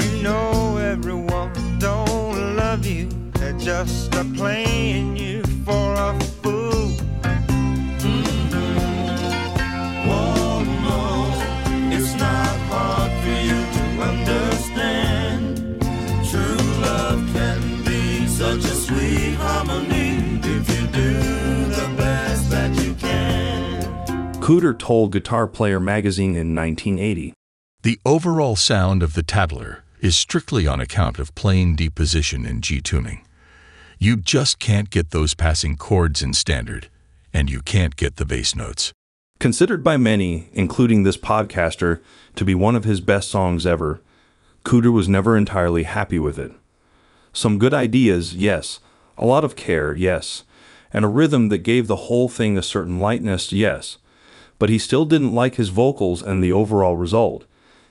You 0.00 0.22
know 0.22 0.76
everyone 0.76 1.78
don't 1.78 2.56
love 2.56 2.86
you. 2.86 3.08
They're 3.34 3.52
just 3.58 4.14
a 4.14 4.24
playing 4.36 5.16
you 5.16 5.27
Cooder 24.48 24.78
told 24.78 25.12
Guitar 25.12 25.46
Player 25.46 25.78
magazine 25.78 26.30
in 26.30 26.54
1980. 26.54 27.34
The 27.82 28.00
overall 28.06 28.56
sound 28.56 29.02
of 29.02 29.12
the 29.12 29.22
Tattler 29.22 29.84
is 30.00 30.16
strictly 30.16 30.66
on 30.66 30.80
account 30.80 31.18
of 31.18 31.34
plain 31.34 31.76
deep 31.76 31.94
position 31.94 32.46
in 32.46 32.62
G 32.62 32.80
tuning. 32.80 33.26
You 33.98 34.16
just 34.16 34.58
can't 34.58 34.88
get 34.88 35.10
those 35.10 35.34
passing 35.34 35.76
chords 35.76 36.22
in 36.22 36.32
standard, 36.32 36.88
and 37.30 37.50
you 37.50 37.60
can't 37.60 37.94
get 37.94 38.16
the 38.16 38.24
bass 38.24 38.56
notes. 38.56 38.90
Considered 39.38 39.84
by 39.84 39.98
many, 39.98 40.48
including 40.54 41.02
this 41.02 41.18
podcaster, 41.18 42.00
to 42.34 42.42
be 42.42 42.54
one 42.54 42.74
of 42.74 42.84
his 42.84 43.02
best 43.02 43.30
songs 43.30 43.66
ever, 43.66 44.00
Cooder 44.64 44.90
was 44.90 45.10
never 45.10 45.36
entirely 45.36 45.82
happy 45.82 46.18
with 46.18 46.38
it. 46.38 46.52
Some 47.34 47.58
good 47.58 47.74
ideas, 47.74 48.34
yes. 48.34 48.80
A 49.18 49.26
lot 49.26 49.44
of 49.44 49.56
care, 49.56 49.94
yes. 49.94 50.44
And 50.90 51.04
a 51.04 51.08
rhythm 51.08 51.50
that 51.50 51.58
gave 51.58 51.86
the 51.86 52.06
whole 52.08 52.30
thing 52.30 52.56
a 52.56 52.62
certain 52.62 52.98
lightness, 52.98 53.52
yes. 53.52 53.98
But 54.58 54.70
he 54.70 54.78
still 54.78 55.04
didn't 55.04 55.34
like 55.34 55.54
his 55.54 55.68
vocals 55.68 56.22
and 56.22 56.42
the 56.42 56.52
overall 56.52 56.96
result. 56.96 57.44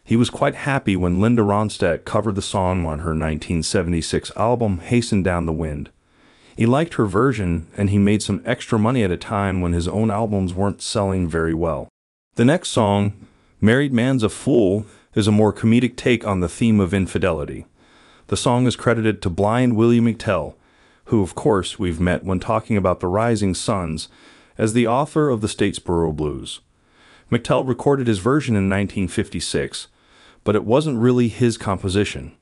He 0.03 0.15
was 0.15 0.29
quite 0.29 0.55
happy 0.55 0.95
when 0.95 1.19
Linda 1.19 1.41
Ronstadt 1.41 2.05
covered 2.05 2.35
the 2.35 2.41
song 2.41 2.85
on 2.85 2.99
her 2.99 3.11
1976 3.11 4.31
album 4.35 4.79
Hasten 4.79 5.21
Down 5.21 5.45
the 5.45 5.53
Wind. 5.53 5.89
He 6.55 6.65
liked 6.65 6.95
her 6.95 7.05
version, 7.05 7.67
and 7.77 7.89
he 7.89 7.97
made 7.97 8.23
some 8.23 8.41
extra 8.45 8.79
money 8.79 9.03
at 9.03 9.11
a 9.11 9.17
time 9.17 9.61
when 9.61 9.73
his 9.73 9.87
own 9.87 10.09
albums 10.09 10.53
weren't 10.53 10.81
selling 10.81 11.27
very 11.27 11.53
well. 11.53 11.87
The 12.35 12.45
next 12.45 12.69
song, 12.69 13.13
Married 13.61 13.93
Man's 13.93 14.23
a 14.23 14.29
Fool, 14.29 14.85
is 15.13 15.27
a 15.27 15.31
more 15.31 15.53
comedic 15.53 15.95
take 15.95 16.25
on 16.25 16.39
the 16.39 16.49
theme 16.49 16.79
of 16.79 16.93
infidelity. 16.93 17.65
The 18.27 18.37
song 18.37 18.65
is 18.65 18.75
credited 18.75 19.21
to 19.21 19.29
blind 19.29 19.75
Willie 19.75 19.99
McTell, 19.99 20.55
who, 21.05 21.21
of 21.21 21.35
course, 21.35 21.77
we've 21.77 21.99
met 21.99 22.23
when 22.23 22.39
talking 22.39 22.77
about 22.77 22.99
the 22.99 23.07
Rising 23.07 23.53
Sons, 23.53 24.09
as 24.57 24.73
the 24.73 24.87
author 24.87 25.29
of 25.29 25.41
the 25.41 25.47
Statesboro 25.47 26.15
Blues. 26.15 26.61
McTell 27.31 27.67
recorded 27.67 28.07
his 28.07 28.19
version 28.19 28.55
in 28.55 28.69
1956, 28.69 29.87
but 30.43 30.55
it 30.55 30.63
wasn't 30.63 30.99
really 30.99 31.27
his 31.27 31.57
composition. 31.57 32.33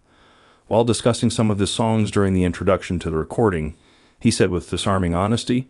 While 0.68 0.84
discussing 0.84 1.30
some 1.30 1.52
of 1.52 1.60
his 1.60 1.72
songs 1.72 2.12
during 2.12 2.34
the 2.34 2.44
introduction 2.44 3.00
to 3.00 3.10
the 3.10 3.18
recording, 3.18 3.76
he 4.20 4.32
said 4.32 4.50
with 4.50 4.70
disarming 4.70 5.14
honesty, 5.14 5.70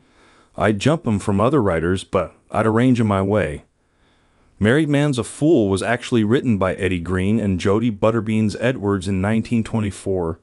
I'd 0.58 0.80
jump 0.80 1.06
'em 1.08 1.20
from 1.20 1.42
other 1.42 1.62
writers, 1.62 2.04
but 2.04 2.36
I'd 2.52 2.66
arrange 2.66 3.00
'em 3.00 3.08
my 3.08 3.22
way. 3.22 3.64
Married 4.58 4.88
Man's 4.88 5.20
a 5.20 5.24
Fool 5.24 5.68
was 5.68 5.84
actually 5.84 6.24
written 6.24 6.58
by 6.58 6.76
Eddie 6.76 7.02
Green 7.02 7.42
and 7.42 7.60
Jody 7.60 7.92
Butterbeans 7.92 8.56
Edwards 8.62 9.08
in 9.08 9.22
1924. 9.22 10.40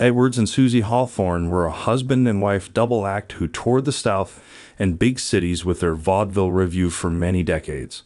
Edwards 0.00 0.38
and 0.38 0.48
Susie 0.48 0.80
Hawthorne 0.80 1.50
were 1.50 1.66
a 1.66 1.70
husband 1.70 2.26
and 2.26 2.40
wife 2.40 2.72
double 2.72 3.06
act 3.06 3.32
who 3.32 3.46
toured 3.46 3.84
the 3.84 3.92
South 3.92 4.42
and 4.78 4.98
big 4.98 5.18
cities 5.18 5.62
with 5.62 5.80
their 5.80 5.94
vaudeville 5.94 6.50
revue 6.50 6.88
for 6.88 7.10
many 7.10 7.42
decades. 7.42 8.04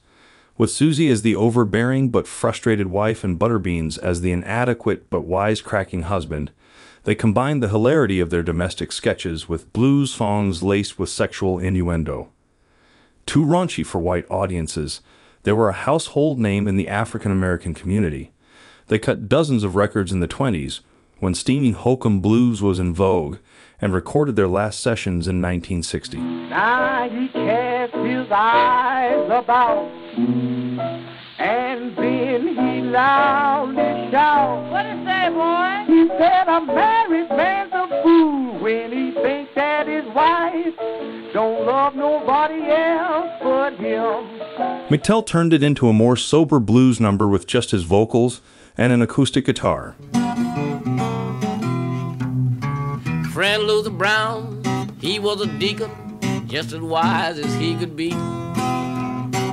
With 0.58 0.72
Susie 0.72 1.08
as 1.08 1.22
the 1.22 1.36
overbearing 1.36 2.08
but 2.08 2.26
frustrated 2.26 2.88
wife 2.88 3.22
and 3.22 3.38
Butterbeans 3.38 3.96
as 3.98 4.22
the 4.22 4.32
inadequate 4.32 5.08
but 5.08 5.28
wisecracking 5.28 6.02
husband, 6.02 6.50
they 7.04 7.14
combined 7.14 7.62
the 7.62 7.68
hilarity 7.68 8.18
of 8.18 8.30
their 8.30 8.42
domestic 8.42 8.90
sketches 8.90 9.48
with 9.48 9.72
blues 9.72 10.12
songs 10.12 10.64
laced 10.64 10.98
with 10.98 11.10
sexual 11.10 11.60
innuendo. 11.60 12.28
Too 13.24 13.44
raunchy 13.44 13.86
for 13.86 14.00
white 14.00 14.28
audiences, 14.28 15.00
they 15.44 15.52
were 15.52 15.68
a 15.68 15.72
household 15.72 16.40
name 16.40 16.66
in 16.66 16.74
the 16.74 16.88
African 16.88 17.30
American 17.30 17.72
community. 17.72 18.32
They 18.88 18.98
cut 18.98 19.28
dozens 19.28 19.62
of 19.62 19.76
records 19.76 20.10
in 20.10 20.18
the 20.18 20.26
20s 20.26 20.80
when 21.21 21.35
steamy 21.35 21.71
hokum 21.73 22.21
blues 22.21 22.61
was 22.62 22.78
in 22.78 22.94
vogue 22.94 23.38
and 23.80 23.92
recorded 23.92 24.37
their 24.37 24.49
last 24.49 24.80
sessions 24.80 25.26
in 25.26 25.42
1960. 25.42 26.18
Now 26.18 27.09
he 27.09 27.28
cast 27.28 27.94
his 27.94 28.26
eyes 28.30 29.26
about, 29.26 29.90
and 31.38 31.97
then 31.97 32.49
he 32.49 32.83
loudly 32.83 34.11
shout. 34.11 34.71
What 34.71 34.87
it 34.87 35.04
say, 35.04 35.28
boy? 35.30 35.85
He 35.92 36.09
said 36.18 36.49
a 36.49 36.61
married 36.64 37.28
man's 37.30 37.73
a 37.73 38.02
fool 38.02 38.59
when 38.61 38.92
he 38.92 39.12
thinks 39.21 39.54
that 39.54 39.87
his 39.87 40.04
wife 40.14 40.75
don't 41.33 41.66
love 41.66 41.94
nobody 41.94 42.62
else 42.71 43.30
but 43.42 43.75
him. 43.75 44.40
McTell 44.88 45.26
turned 45.26 45.52
it 45.52 45.62
into 45.62 45.88
a 45.88 45.92
more 45.92 46.16
sober 46.16 46.61
blues 46.61 47.00
number 47.00 47.26
with 47.26 47.47
just 47.47 47.73
his 47.73 47.83
vocals 47.83 48.40
and 48.76 48.92
an 48.92 49.02
acoustic 49.02 49.44
guitar. 49.44 49.97
Friend 53.35 53.64
Luther 53.64 53.91
Brown, 53.91 54.62
he 55.00 55.19
was 55.19 55.41
a 55.41 55.49
deacon, 55.59 55.91
just 56.47 56.73
as 56.73 56.79
wise 56.79 57.37
as 57.37 57.53
he 57.57 57.75
could 57.75 57.97
be. 57.97 58.11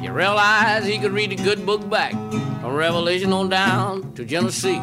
You 0.04 0.12
realize 0.12 0.86
he 0.86 1.00
could 1.00 1.12
read 1.12 1.32
a 1.32 1.36
good 1.36 1.66
book 1.66 1.90
back 1.90 2.12
from 2.12 2.76
Revelation 2.76 3.34
on 3.34 3.50
down 3.50 4.14
to 4.14 4.24
Genesis. 4.24 4.76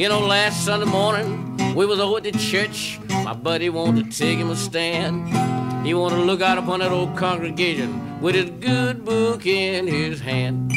You 0.00 0.08
know, 0.08 0.20
last 0.26 0.64
Sunday 0.64 0.86
morning, 0.86 1.74
we 1.74 1.84
was 1.84 2.00
over 2.00 2.16
at 2.16 2.22
the 2.22 2.32
church. 2.32 2.98
My 3.10 3.34
buddy 3.34 3.68
wanted 3.68 4.10
to 4.10 4.18
take 4.18 4.38
him 4.38 4.48
a 4.48 4.56
stand. 4.56 5.86
He 5.86 5.92
wanted 5.92 6.16
to 6.16 6.22
look 6.22 6.40
out 6.40 6.56
upon 6.56 6.80
that 6.80 6.90
old 6.90 7.14
congregation 7.14 8.22
with 8.22 8.34
his 8.34 8.48
good 8.48 9.04
book 9.04 9.44
in 9.44 9.86
his 9.86 10.18
hand. 10.18 10.72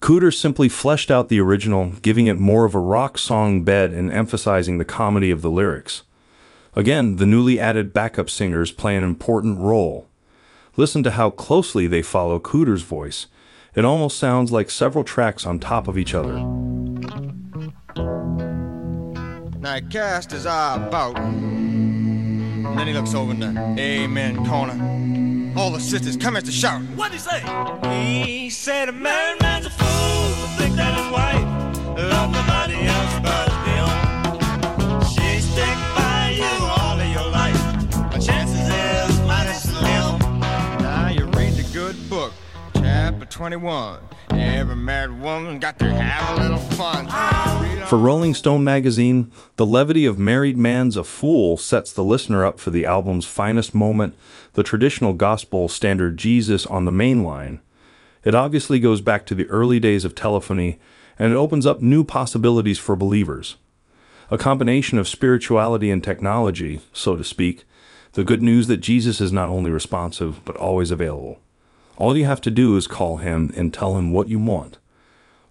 Cooder 0.00 0.32
simply 0.32 0.68
fleshed 0.68 1.10
out 1.10 1.28
the 1.28 1.40
original, 1.40 1.92
giving 2.02 2.28
it 2.28 2.38
more 2.38 2.64
of 2.64 2.74
a 2.74 2.78
rock 2.78 3.18
song 3.18 3.64
bed 3.64 3.92
and 3.92 4.12
emphasizing 4.12 4.78
the 4.78 4.84
comedy 4.84 5.30
of 5.30 5.42
the 5.42 5.50
lyrics. 5.50 6.02
Again, 6.76 7.16
the 7.16 7.26
newly 7.26 7.58
added 7.58 7.92
backup 7.92 8.30
singers 8.30 8.70
play 8.70 8.96
an 8.96 9.02
important 9.02 9.58
role. 9.58 10.06
Listen 10.76 11.02
to 11.02 11.10
how 11.10 11.30
closely 11.30 11.88
they 11.88 12.02
follow 12.02 12.38
Cooder's 12.38 12.82
voice. 12.82 13.26
It 13.74 13.84
almost 13.84 14.18
sounds 14.18 14.52
like 14.52 14.70
several 14.70 15.02
tracks 15.02 15.44
on 15.44 15.58
top 15.58 15.88
of 15.88 15.98
each 15.98 16.14
other. 16.14 16.38
Now 19.58 19.74
he 19.74 19.80
cast 19.82 20.30
his 20.30 20.46
eye 20.46 20.76
about. 20.76 21.18
And 21.18 22.78
then 22.78 22.86
he 22.86 22.92
looks 22.92 23.14
over 23.14 23.32
in 23.32 23.40
the 23.40 23.74
Amen 23.78 24.46
corner. 24.46 25.27
All 25.58 25.72
the 25.72 25.80
sisters 25.80 26.16
come 26.16 26.36
at 26.36 26.44
the 26.44 26.52
shout. 26.52 26.80
What'd 26.94 27.14
he 27.14 27.18
say? 27.18 27.42
He 28.24 28.48
said 28.48 28.88
a 28.88 28.92
married 28.92 29.42
man's 29.42 29.66
a 29.66 29.70
fool 29.70 29.86
to 29.86 30.48
think 30.56 30.76
that 30.76 30.94
his 30.96 31.10
wife 31.10 31.42
loves 31.98 32.32
nobody 32.32 32.86
else 32.86 33.18
but 33.26 33.50
him. 33.66 33.88
She 35.10 35.40
stick 35.40 35.76
by 35.96 36.36
you 36.36 36.64
all 36.78 37.00
of 37.00 37.08
your 37.12 37.28
life. 37.28 37.60
The 38.12 38.20
chances 38.20 38.68
is 38.68 39.20
mighty 39.26 39.52
slim. 39.54 40.40
Now 40.78 41.08
you 41.08 41.26
read 41.26 41.54
the 41.54 41.68
good 41.72 41.96
book, 42.08 42.32
chapter 42.74 43.24
21. 43.24 43.98
Every 44.38 44.76
married 44.76 45.20
woman 45.20 45.58
got 45.58 45.78
to 45.80 45.90
have 45.90 46.38
a 46.38 46.42
little 46.42 46.58
fun. 46.58 47.06
For 47.86 47.98
Rolling 47.98 48.34
Stone 48.34 48.64
magazine, 48.64 49.32
the 49.56 49.66
levity 49.66 50.04
of 50.04 50.18
Married 50.18 50.56
Man's 50.58 50.96
a 50.96 51.04
Fool 51.04 51.56
sets 51.56 51.92
the 51.92 52.04
listener 52.04 52.44
up 52.44 52.60
for 52.60 52.70
the 52.70 52.84
album's 52.84 53.24
finest 53.24 53.74
moment, 53.74 54.14
the 54.52 54.62
traditional 54.62 55.14
gospel 55.14 55.68
standard 55.68 56.16
Jesus 56.16 56.66
on 56.66 56.84
the 56.84 56.92
main 56.92 57.24
line. 57.24 57.60
It 58.24 58.34
obviously 58.34 58.78
goes 58.78 59.00
back 59.00 59.24
to 59.26 59.34
the 59.34 59.46
early 59.46 59.80
days 59.80 60.04
of 60.04 60.14
telephony, 60.14 60.78
and 61.18 61.32
it 61.32 61.36
opens 61.36 61.64
up 61.64 61.80
new 61.80 62.04
possibilities 62.04 62.78
for 62.78 62.94
believers. 62.94 63.56
A 64.30 64.36
combination 64.36 64.98
of 64.98 65.08
spirituality 65.08 65.90
and 65.90 66.04
technology, 66.04 66.80
so 66.92 67.16
to 67.16 67.24
speak, 67.24 67.64
the 68.12 68.24
good 68.24 68.42
news 68.42 68.66
that 68.66 68.78
Jesus 68.78 69.20
is 69.20 69.32
not 69.32 69.48
only 69.48 69.70
responsive, 69.70 70.44
but 70.44 70.56
always 70.56 70.90
available. 70.90 71.40
All 71.98 72.16
you 72.16 72.26
have 72.26 72.40
to 72.42 72.50
do 72.52 72.76
is 72.76 72.86
call 72.86 73.16
him 73.16 73.52
and 73.56 73.74
tell 73.74 73.98
him 73.98 74.12
what 74.12 74.28
you 74.28 74.38
want. 74.38 74.78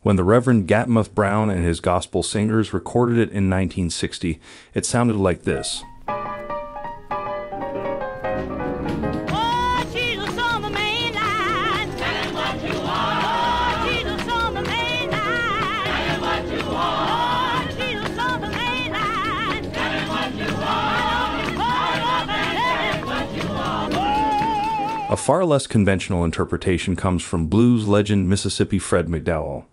When 0.02 0.16
the 0.16 0.24
Reverend 0.24 0.66
Gatemouth 0.66 1.14
Brown 1.14 1.50
and 1.50 1.62
his 1.62 1.82
gospel 1.82 2.24
singers 2.24 2.72
recorded 2.72 3.18
it 3.18 3.32
in 3.32 3.50
1960, 3.50 4.40
it 4.74 4.86
sounded 4.86 5.18
like 5.18 5.44
this. 5.44 5.84
A 25.10 25.16
far 25.16 25.46
less 25.46 25.68
conventional 25.68 26.26
interpretation 26.26 26.98
comes 26.98 27.24
from 27.24 27.48
blues 27.48 27.88
legend 27.88 28.28
Mississippi 28.28 28.78
Fred 28.78 29.08
McDowell. 29.08 29.64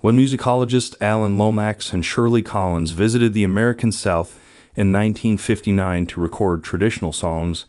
When 0.00 0.18
musicologists 0.18 1.00
Alan 1.00 1.38
Lomax 1.38 1.92
and 1.92 2.04
Shirley 2.04 2.42
Collins 2.42 2.90
visited 2.90 3.34
the 3.34 3.44
American 3.44 3.92
South 3.92 4.34
in 4.74 4.90
1959 4.90 6.06
to 6.06 6.20
record 6.20 6.64
traditional 6.64 7.12
songs, 7.12 7.66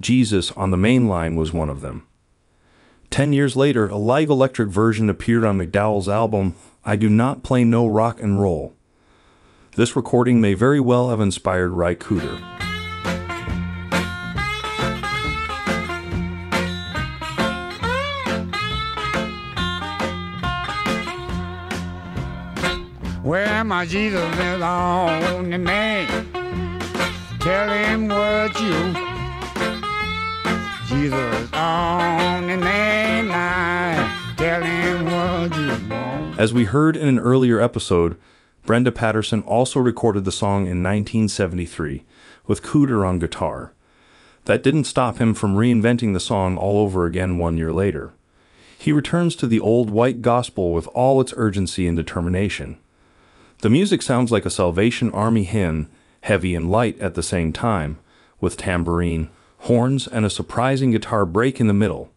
Jesus 0.00 0.50
on 0.52 0.72
the 0.72 0.76
Main 0.76 1.06
Line 1.06 1.36
was 1.36 1.52
one 1.52 1.70
of 1.70 1.80
them. 1.80 2.04
Ten 3.08 3.32
years 3.32 3.54
later, 3.54 3.86
a 3.86 3.96
live 3.96 4.28
electric 4.28 4.68
version 4.68 5.08
appeared 5.08 5.44
on 5.44 5.58
McDowell's 5.58 6.08
album, 6.08 6.56
I 6.84 6.96
Do 6.96 7.08
Not 7.08 7.44
Play 7.44 7.62
No 7.62 7.86
Rock 7.86 8.20
and 8.20 8.40
Roll. 8.40 8.74
This 9.76 9.94
recording 9.94 10.40
may 10.40 10.54
very 10.54 10.80
well 10.80 11.10
have 11.10 11.20
inspired 11.20 11.70
Ry 11.70 11.94
Cooder. 11.94 12.67
Well, 23.28 23.62
my 23.64 23.84
Jesus 23.84 24.24
is 24.38 24.62
on 24.62 25.50
the 25.50 25.58
man. 25.58 26.08
Tell 27.40 27.68
him 27.68 28.08
what 28.08 28.58
you. 28.58 28.94
Jesus 30.86 31.52
on 31.52 32.46
the 32.46 32.56
line. 32.56 34.10
Tell 34.38 34.62
him 34.62 35.04
what 35.04 35.54
you 35.54 35.90
want. 35.90 36.40
As 36.40 36.54
we 36.54 36.64
heard 36.64 36.96
in 36.96 37.06
an 37.06 37.18
earlier 37.18 37.60
episode, 37.60 38.16
Brenda 38.64 38.90
Patterson 38.90 39.42
also 39.42 39.78
recorded 39.78 40.24
the 40.24 40.32
song 40.32 40.62
in 40.62 40.82
1973 40.82 42.04
with 42.46 42.62
Cooder 42.62 43.06
on 43.06 43.18
guitar. 43.18 43.74
That 44.46 44.62
didn't 44.62 44.84
stop 44.84 45.18
him 45.18 45.34
from 45.34 45.54
reinventing 45.54 46.14
the 46.14 46.18
song 46.18 46.56
all 46.56 46.78
over 46.78 47.04
again 47.04 47.36
one 47.36 47.58
year 47.58 47.74
later. 47.74 48.14
He 48.78 48.90
returns 48.90 49.36
to 49.36 49.46
the 49.46 49.60
old 49.60 49.90
white 49.90 50.22
gospel 50.22 50.72
with 50.72 50.86
all 50.94 51.20
its 51.20 51.34
urgency 51.36 51.86
and 51.86 51.94
determination. 51.94 52.78
The 53.60 53.70
music 53.70 54.02
sounds 54.02 54.30
like 54.30 54.46
a 54.46 54.50
Salvation 54.50 55.10
Army 55.10 55.42
hymn, 55.42 55.90
heavy 56.20 56.54
and 56.54 56.70
light 56.70 56.96
at 57.00 57.14
the 57.14 57.24
same 57.24 57.52
time, 57.52 57.98
with 58.40 58.56
tambourine, 58.56 59.30
horns, 59.58 60.06
and 60.06 60.24
a 60.24 60.30
surprising 60.30 60.92
guitar 60.92 61.26
break 61.26 61.58
in 61.58 61.66
the 61.66 61.74
middle. 61.74 62.12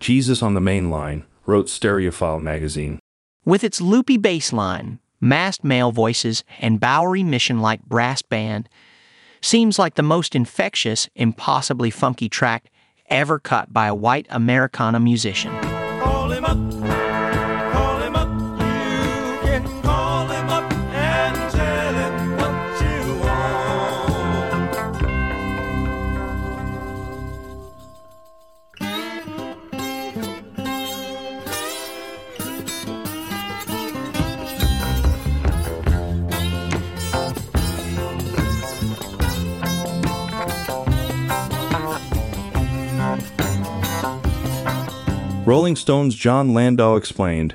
Jesus 0.00 0.42
on 0.42 0.54
the 0.54 0.60
Main 0.60 0.90
Line, 0.90 1.24
wrote 1.46 1.66
Stereophile 1.66 2.42
magazine. 2.42 2.98
With 3.44 3.62
its 3.62 3.80
loopy 3.80 4.16
bass 4.16 4.52
line, 4.52 4.98
masked 5.20 5.62
male 5.62 5.92
voices, 5.92 6.42
and 6.58 6.80
Bowery 6.80 7.22
Mission 7.22 7.60
like 7.60 7.84
brass 7.84 8.22
band, 8.22 8.68
seems 9.40 9.78
like 9.78 9.94
the 9.94 10.02
most 10.02 10.34
infectious, 10.34 11.08
impossibly 11.14 11.90
funky 11.90 12.28
track 12.28 12.72
ever 13.08 13.38
cut 13.38 13.72
by 13.72 13.86
a 13.86 13.94
white 13.94 14.26
Americana 14.30 14.98
musician. 14.98 15.52
Rolling 45.46 45.76
Stone's 45.76 46.16
Jon 46.16 46.52
Landau 46.52 46.96
explained, 46.96 47.54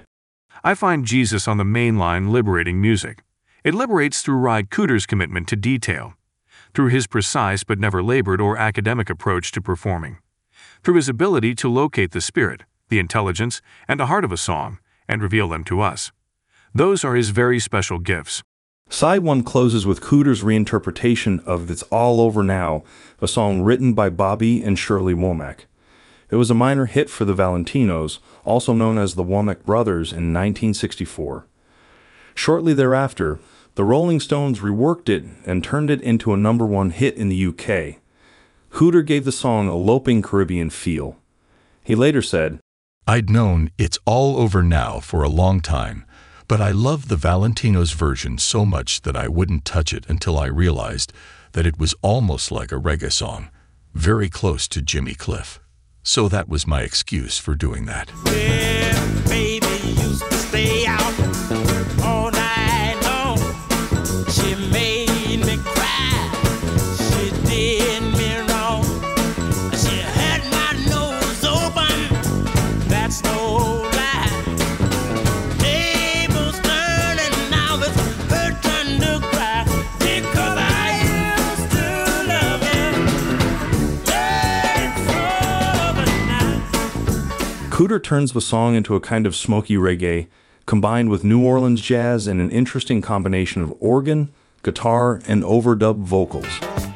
I 0.64 0.76
find 0.76 1.04
Jesus 1.04 1.46
on 1.46 1.58
the 1.58 1.66
main 1.66 1.98
line 1.98 2.32
liberating 2.32 2.80
music. 2.80 3.22
It 3.66 3.74
liberates 3.74 4.22
through 4.22 4.38
Ry 4.38 4.64
Cooder's 4.64 5.06
commitment 5.06 5.50
to 5.50 5.58
detail, 5.58 6.14
through 6.74 6.88
his 6.88 7.06
precise 7.06 7.66
but 7.66 7.80
never 7.80 8.02
labored 8.02 8.40
or 8.40 8.56
academic 8.56 9.10
approach 9.10 9.52
to 9.52 9.62
performing, 9.62 10.20
through 10.82 10.96
his 10.96 11.10
ability 11.10 11.54
to 11.56 11.68
locate 11.68 12.12
the 12.12 12.22
spirit, 12.22 12.64
the 12.88 12.98
intelligence, 12.98 13.62
and 13.90 14.00
the 14.00 14.06
heart 14.06 14.24
of 14.24 14.32
a 14.32 14.38
song 14.38 14.80
and 15.10 15.22
reveal 15.22 15.50
them 15.50 15.66
to 15.66 15.82
us. 15.82 16.14
Those 16.74 17.04
are 17.04 17.16
his 17.16 17.32
very 17.32 17.60
special 17.60 18.00
gifts. 18.00 18.42
Side 18.88 19.20
1 19.20 19.44
closes 19.44 19.86
with 19.86 20.00
Cooder's 20.00 20.44
reinterpretation 20.44 21.46
of 21.46 21.70
It's 21.70 21.84
All 21.84 22.22
Over 22.22 22.42
Now, 22.42 22.86
a 23.20 23.28
song 23.28 23.64
written 23.64 23.92
by 23.92 24.10
Bobby 24.10 24.64
and 24.64 24.80
Shirley 24.80 25.14
Womack. 25.14 25.66
It 26.32 26.38
was 26.38 26.50
a 26.50 26.56
minor 26.56 26.86
hit 26.86 27.10
for 27.10 27.26
the 27.26 27.36
Valentinos, 27.36 28.20
also 28.46 28.74
known 28.74 28.98
as 28.98 29.16
the 29.16 29.24
Womack 29.24 29.66
Brothers, 29.66 30.12
in 30.12 30.34
1964. 30.34 31.46
Shortly 32.34 32.74
thereafter, 32.74 33.40
the 33.76 33.84
Rolling 33.84 34.22
Stones 34.22 34.60
reworked 34.60 35.10
it 35.10 35.26
and 35.46 35.62
turned 35.62 35.90
it 35.90 36.02
into 36.02 36.34
a 36.34 36.38
number 36.38 36.66
one 36.66 36.92
hit 36.92 37.16
in 37.18 37.28
the 37.28 37.46
UK. 37.48 38.02
Cooder 38.72 39.06
gave 39.06 39.26
the 39.26 39.32
song 39.34 39.68
a 39.68 39.76
loping 39.76 40.22
Caribbean 40.22 40.70
feel. 40.70 41.18
He 41.84 41.96
later 41.96 42.22
said, 42.22 42.60
I'd 43.06 43.30
known 43.30 43.72
It's 43.78 44.00
All 44.06 44.38
Over 44.38 44.64
Now 44.64 45.02
for 45.02 45.24
a 45.24 45.30
long 45.30 45.60
time, 45.60 46.06
but 46.48 46.62
I 46.62 46.72
loved 46.72 47.10
the 47.10 47.18
Valentino's 47.18 47.92
version 47.92 48.38
so 48.38 48.66
much 48.66 49.02
that 49.02 49.18
I 49.18 49.28
wouldn't 49.28 49.66
touch 49.66 49.94
it 49.94 50.06
until 50.08 50.40
I 50.40 50.46
realized 50.46 51.12
that 51.52 51.66
it 51.66 51.78
was 51.78 51.94
almost 52.02 52.52
like 52.52 52.72
a 52.72 52.76
reggae 52.76 53.12
song, 53.12 53.50
very 53.94 54.30
close 54.30 54.70
to 54.70 54.82
Jimmy 54.82 55.14
Cliff. 55.14 55.60
So 56.04 56.28
that 56.30 56.50
was 56.50 56.66
my 56.66 56.82
excuse 56.82 57.38
for 57.38 57.56
doing 57.56 57.86
that. 57.86 58.12
Well, 58.26 59.30
baby 59.30 59.62
now. 87.82 87.88
Cooder 87.88 88.04
turns 88.04 88.34
the 88.34 88.42
song 88.42 88.76
into 88.76 88.96
a 88.96 89.00
kind 89.00 89.26
of 89.26 89.36
smoky 89.36 89.76
reggae, 89.76 90.28
combined 90.66 91.10
with 91.10 91.24
New 91.24 91.46
Orleans 91.46 91.82
jazz 91.82 92.28
and 92.28 92.40
an 92.40 92.52
interesting 92.52 93.02
combination 93.02 93.62
of 93.62 93.74
organ, 93.80 94.32
guitar, 94.64 95.22
and 95.28 95.44
overdub 95.44 95.98
vocals. 95.98 96.91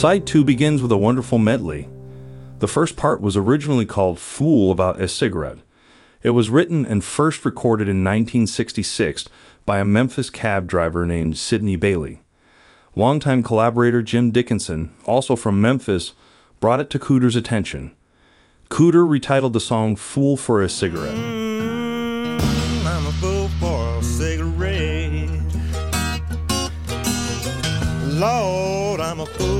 Side 0.00 0.26
2 0.26 0.44
begins 0.44 0.80
with 0.80 0.90
a 0.92 0.96
wonderful 0.96 1.36
medley. 1.36 1.86
The 2.60 2.66
first 2.66 2.96
part 2.96 3.20
was 3.20 3.36
originally 3.36 3.84
called 3.84 4.18
Fool 4.18 4.72
About 4.72 4.98
a 4.98 5.06
Cigarette. 5.06 5.58
It 6.22 6.30
was 6.30 6.48
written 6.48 6.86
and 6.86 7.04
first 7.04 7.44
recorded 7.44 7.86
in 7.86 8.02
1966 8.02 9.28
by 9.66 9.78
a 9.78 9.84
Memphis 9.84 10.30
cab 10.30 10.66
driver 10.66 11.04
named 11.04 11.36
Sidney 11.36 11.76
Bailey. 11.76 12.22
Longtime 12.96 13.42
collaborator 13.42 14.00
Jim 14.00 14.30
Dickinson, 14.30 14.90
also 15.04 15.36
from 15.36 15.60
Memphis, 15.60 16.14
brought 16.60 16.80
it 16.80 16.88
to 16.88 16.98
Cooder's 16.98 17.36
attention. 17.36 17.94
Cooder 18.70 19.06
retitled 19.06 19.52
the 19.52 19.60
song 19.60 19.96
Fool 19.96 20.38
for 20.38 20.62
a 20.62 20.70
Cigarette. 20.70 21.14
Mm. 21.14 21.50
Lord, 28.20 29.00
I'm 29.00 29.20
a 29.20 29.24
fool 29.24 29.59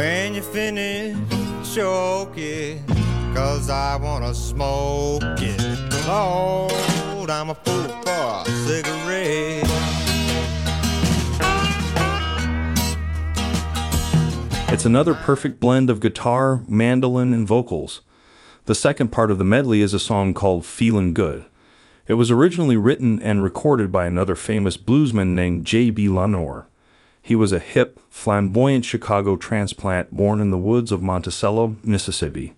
When 0.00 0.34
you 0.34 0.40
finish, 0.40 1.14
choke 1.74 2.38
it, 2.38 2.80
cause 3.34 3.68
I 3.68 3.96
wanna 3.96 4.32
smoke 4.32 5.22
it. 5.22 5.60
Lord, 6.08 7.28
I'm 7.28 7.50
a 7.50 7.54
fool 7.54 7.82
for 7.82 8.42
a 8.42 8.50
cigarette. 8.64 9.66
It's 14.72 14.86
another 14.86 15.12
perfect 15.12 15.60
blend 15.60 15.90
of 15.90 16.00
guitar, 16.00 16.62
mandolin, 16.66 17.34
and 17.34 17.46
vocals. 17.46 18.00
The 18.64 18.74
second 18.74 19.12
part 19.12 19.30
of 19.30 19.36
the 19.36 19.44
medley 19.44 19.82
is 19.82 19.92
a 19.92 19.98
song 19.98 20.32
called 20.32 20.64
Feelin' 20.64 21.12
Good. 21.12 21.44
It 22.08 22.14
was 22.14 22.30
originally 22.30 22.78
written 22.78 23.20
and 23.20 23.42
recorded 23.42 23.92
by 23.92 24.06
another 24.06 24.34
famous 24.34 24.78
bluesman 24.78 25.34
named 25.34 25.66
J.B. 25.66 26.08
Lenoir. 26.08 26.69
He 27.22 27.36
was 27.36 27.52
a 27.52 27.58
hip, 27.58 28.00
flamboyant 28.08 28.84
Chicago 28.84 29.36
transplant 29.36 30.10
born 30.10 30.40
in 30.40 30.50
the 30.50 30.58
woods 30.58 30.90
of 30.90 31.02
Monticello, 31.02 31.76
Mississippi. 31.84 32.54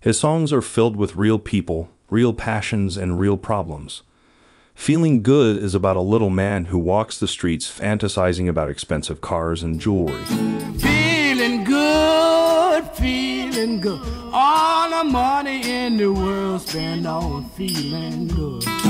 His 0.00 0.18
songs 0.18 0.52
are 0.52 0.60
filled 0.62 0.96
with 0.96 1.16
real 1.16 1.38
people, 1.38 1.88
real 2.10 2.34
passions, 2.34 2.96
and 2.96 3.20
real 3.20 3.36
problems. 3.36 4.02
Feeling 4.74 5.22
Good 5.22 5.62
is 5.62 5.74
about 5.74 5.96
a 5.96 6.00
little 6.00 6.30
man 6.30 6.66
who 6.66 6.78
walks 6.78 7.18
the 7.18 7.28
streets 7.28 7.70
fantasizing 7.70 8.48
about 8.48 8.68
expensive 8.68 9.20
cars 9.20 9.62
and 9.62 9.80
jewelry. 9.80 10.24
Feeling 10.78 11.62
good, 11.64 12.84
feeling 12.96 13.80
good. 13.80 14.00
All 14.32 14.90
the 14.90 15.04
money 15.04 15.70
in 15.70 15.98
the 15.98 16.12
world 16.12 16.62
spent 16.62 17.06
on 17.06 17.48
feeling 17.50 18.26
good. 18.26 18.81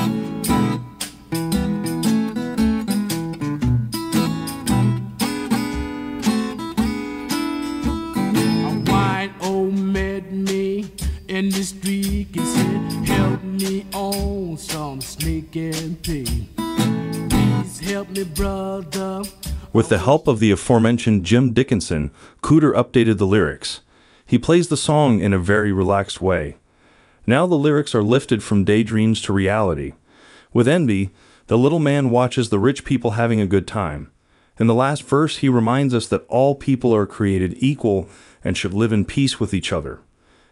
Me 10.13 10.85
in 11.27 11.49
the 11.49 11.63
street 11.63 12.37
and 12.37 12.47
said, 12.47 13.09
Help 13.09 13.43
me 13.43 13.87
on 13.95 14.59
some 14.59 15.01
snake 15.01 15.57
and 15.57 16.03
pay. 16.03 16.49
Please 17.31 17.81
help 17.81 18.11
me, 18.11 18.25
brother. 18.25 19.23
With 19.73 19.89
the 19.89 20.01
help 20.01 20.29
of 20.29 20.39
the 20.39 20.51
aforementioned 20.51 21.25
Jim 21.25 21.55
Dickinson, 21.55 22.11
Cooder 22.43 22.75
updated 22.75 23.17
the 23.17 23.27
lyrics. 23.27 23.81
He 24.27 24.39
plays 24.39 24.69
the 24.69 24.77
song 24.77 25.21
in 25.21 25.33
a 25.33 25.39
very 25.39 25.73
relaxed 25.73 26.21
way. 26.21 26.57
Now 27.27 27.47
the 27.47 27.55
lyrics 27.55 27.95
are 27.95 28.03
lifted 28.03 28.43
from 28.43 28.65
daydreams 28.65 29.23
to 29.23 29.33
reality. 29.33 29.95
With 30.53 30.69
envy, 30.69 31.09
the 31.47 31.57
little 31.57 31.79
man 31.79 32.11
watches 32.11 32.51
the 32.51 32.59
rich 32.59 32.85
people 32.85 33.13
having 33.13 33.41
a 33.41 33.47
good 33.47 33.67
time. 33.67 34.12
In 34.63 34.69
the 34.69 34.75
last 34.75 35.03
verse, 35.03 35.39
he 35.39 35.49
reminds 35.49 35.93
us 35.93 36.07
that 36.07 36.25
all 36.29 36.55
people 36.55 36.95
are 36.95 37.05
created 37.05 37.57
equal 37.59 38.09
and 38.45 38.57
should 38.57 38.73
live 38.73 38.93
in 38.93 39.05
peace 39.05 39.41
with 39.41 39.53
each 39.53 39.73
other. 39.73 39.99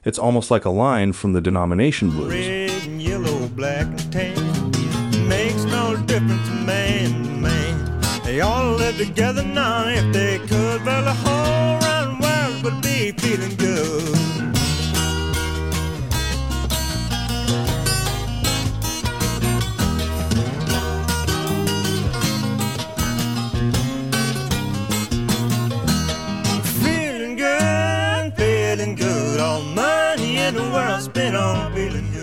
It's 0.04 0.18
almost 0.18 0.50
like 0.50 0.64
a 0.64 0.70
line 0.70 1.12
from 1.12 1.32
the 1.32 1.40
denomination 1.40 2.10
blues. 2.10 2.32
Red 2.32 2.70
and 2.88 3.00
yellow, 3.00 3.46
black 3.50 3.86
and 3.86 4.12
tan. 4.12 5.28
Makes 5.28 5.62
no 5.62 5.94
difference, 6.06 6.48
man 6.66 7.22
to 7.22 7.30
man. 7.30 8.00
They 8.24 8.40
all 8.40 8.72
live 8.72 8.96
together 8.96 9.44
now 9.44 9.86
if 9.86 10.12
they 10.12 10.38
could. 10.40 10.84
Well, 10.84 11.04
the 11.04 11.14
whole 11.14 11.78
round 11.78 12.20
world 12.20 12.64
would 12.64 12.82
be 12.82 13.12
feeling 13.12 13.54
good. 13.54 14.19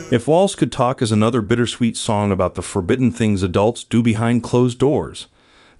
If 0.09 0.25
Walls 0.25 0.55
Could 0.55 0.71
Talk 0.71 1.01
is 1.01 1.11
another 1.11 1.41
bittersweet 1.41 1.97
song 1.97 2.31
about 2.31 2.55
the 2.55 2.61
forbidden 2.61 3.11
things 3.11 3.43
adults 3.43 3.83
do 3.83 4.01
behind 4.01 4.41
closed 4.41 4.79
doors. 4.79 5.27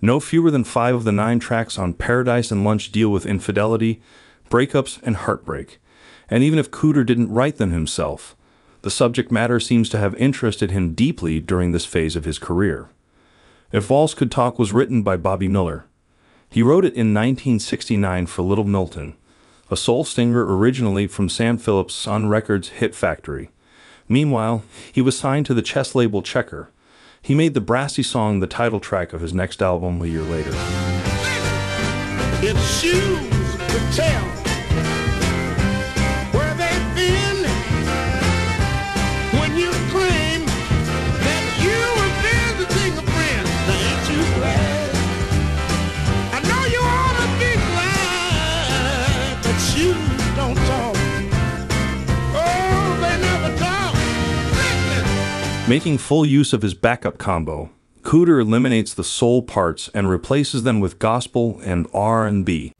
No 0.01 0.19
fewer 0.19 0.51
than 0.51 0.65
five 0.65 0.95
of 0.95 1.05
the 1.05 1.13
nine 1.13 1.39
tracks 1.39 1.79
on 1.79 1.93
Paradise 1.93 2.51
and 2.51 2.65
Lunch 2.65 2.91
deal 2.91 3.07
with 3.09 3.25
infidelity, 3.25 4.01
breakups, 4.49 5.01
and 5.03 5.15
heartbreak. 5.15 5.79
And 6.29 6.43
even 6.43 6.59
if 6.59 6.71
Cooder 6.71 7.05
didn't 7.05 7.31
write 7.31 7.55
them 7.55 7.71
himself, 7.71 8.35
the 8.81 8.91
subject 8.91 9.31
matter 9.31 9.61
seems 9.61 9.87
to 9.89 9.97
have 9.97 10.13
interested 10.15 10.71
him 10.71 10.93
deeply 10.93 11.39
during 11.39 11.71
this 11.71 11.85
phase 11.85 12.17
of 12.17 12.25
his 12.25 12.37
career. 12.37 12.89
If 13.71 13.89
Walls 13.89 14.13
Could 14.13 14.29
Talk 14.29 14.59
was 14.59 14.73
written 14.73 15.03
by 15.03 15.15
Bobby 15.15 15.47
Miller. 15.47 15.85
He 16.49 16.61
wrote 16.61 16.83
it 16.83 16.95
in 16.95 17.13
1969 17.13 18.25
for 18.25 18.41
Little 18.41 18.65
Milton, 18.65 19.15
a 19.71 19.77
soul 19.77 20.03
singer 20.03 20.45
originally 20.45 21.07
from 21.07 21.29
Sam 21.29 21.57
Phillips' 21.57 21.93
Sun 21.93 22.27
Records 22.27 22.69
hit 22.69 22.93
factory. 22.93 23.51
Meanwhile, 24.09 24.63
he 24.91 25.01
was 25.01 25.17
signed 25.17 25.45
to 25.47 25.53
the 25.53 25.61
chess 25.61 25.95
label 25.95 26.21
Checker. 26.21 26.71
He 27.21 27.35
made 27.35 27.53
the 27.53 27.61
brassy 27.61 28.03
song 28.03 28.39
the 28.39 28.47
title 28.47 28.79
track 28.79 29.11
of 29.13 29.21
his 29.21 29.33
next 29.33 29.61
album 29.61 30.01
a 30.01 30.05
year 30.05 30.21
later. 30.21 30.51
Could 32.41 33.93
tell 33.93 34.46
Making 55.67 55.97
full 55.97 56.25
use 56.25 56.53
of 56.53 56.61
his 56.61 56.73
backup 56.73 57.17
combo, 57.17 57.69
Cooder 58.01 58.39
eliminates 58.39 58.93
the 58.93 59.03
soul 59.03 59.41
parts 59.41 59.89
and 59.93 60.09
replaces 60.09 60.63
them 60.63 60.79
with 60.79 60.97
gospel 60.97 61.59
and 61.61 61.87
R&B. 61.93 62.71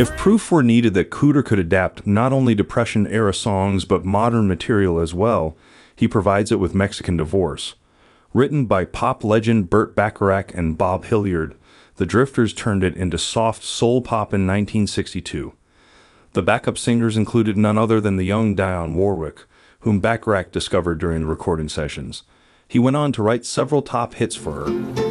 If 0.00 0.16
proof 0.16 0.50
were 0.50 0.62
needed 0.62 0.94
that 0.94 1.10
Cooder 1.10 1.44
could 1.44 1.58
adapt 1.58 2.06
not 2.06 2.32
only 2.32 2.54
Depression 2.54 3.06
era 3.06 3.34
songs 3.34 3.84
but 3.84 4.02
modern 4.02 4.48
material 4.48 4.98
as 4.98 5.12
well, 5.12 5.58
he 5.94 6.08
provides 6.08 6.50
it 6.50 6.58
with 6.58 6.74
Mexican 6.74 7.18
Divorce. 7.18 7.74
Written 8.32 8.64
by 8.64 8.86
pop 8.86 9.22
legend 9.22 9.68
Burt 9.68 9.94
Bacharach 9.94 10.54
and 10.54 10.78
Bob 10.78 11.04
Hilliard, 11.04 11.54
the 11.96 12.06
Drifters 12.06 12.54
turned 12.54 12.82
it 12.82 12.96
into 12.96 13.18
soft 13.18 13.62
soul 13.62 14.00
pop 14.00 14.32
in 14.32 14.46
1962. 14.46 15.52
The 16.32 16.42
backup 16.42 16.78
singers 16.78 17.18
included 17.18 17.58
none 17.58 17.76
other 17.76 18.00
than 18.00 18.16
the 18.16 18.24
young 18.24 18.56
Dionne 18.56 18.94
Warwick, 18.94 19.44
whom 19.80 20.00
Bacharach 20.00 20.50
discovered 20.50 20.96
during 20.96 21.20
the 21.20 21.26
recording 21.26 21.68
sessions. 21.68 22.22
He 22.66 22.78
went 22.78 22.96
on 22.96 23.12
to 23.12 23.22
write 23.22 23.44
several 23.44 23.82
top 23.82 24.14
hits 24.14 24.34
for 24.34 24.64
her. 24.64 25.09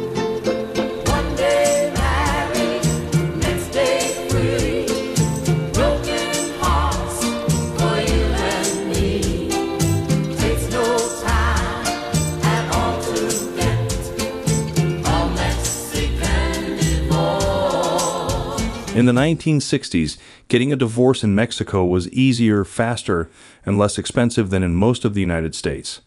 In 19.00 19.06
the 19.06 19.12
1960s, 19.12 20.18
getting 20.48 20.74
a 20.74 20.76
divorce 20.76 21.24
in 21.24 21.34
Mexico 21.34 21.86
was 21.86 22.10
easier, 22.10 22.66
faster, 22.66 23.30
and 23.64 23.78
less 23.78 23.96
expensive 23.96 24.50
than 24.50 24.62
in 24.62 24.74
most 24.74 25.06
of 25.06 25.14
the 25.14 25.22
United 25.22 25.54
States. 25.54 26.02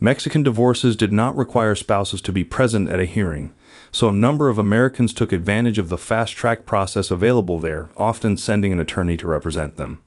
Mexican 0.00 0.42
divorces 0.42 0.96
did 0.96 1.12
not 1.12 1.36
require 1.36 1.74
spouses 1.74 2.22
to 2.22 2.32
be 2.32 2.42
present 2.42 2.88
at 2.88 2.98
a 2.98 3.04
hearing, 3.04 3.52
so 3.92 4.08
a 4.08 4.12
number 4.12 4.48
of 4.48 4.56
Americans 4.56 5.12
took 5.12 5.32
advantage 5.32 5.76
of 5.76 5.90
the 5.90 5.98
fast 5.98 6.32
track 6.32 6.64
process 6.64 7.10
available 7.10 7.58
there, 7.58 7.90
often 7.98 8.38
sending 8.38 8.72
an 8.72 8.80
attorney 8.80 9.18
to 9.18 9.28
represent 9.28 9.76
them. 9.76 10.00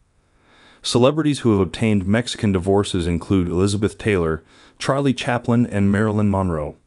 Celebrities 0.82 1.42
who 1.42 1.52
have 1.52 1.62
obtained 1.62 2.08
Mexican 2.08 2.52
divorces 2.52 3.06
include 3.06 3.48
Elizabeth 3.48 4.00
Taylor, 4.00 4.44
Charlie 4.80 5.14
Chaplin, 5.14 5.68
and 5.68 5.92
Marilyn 5.92 6.32
Monroe. 6.32 6.78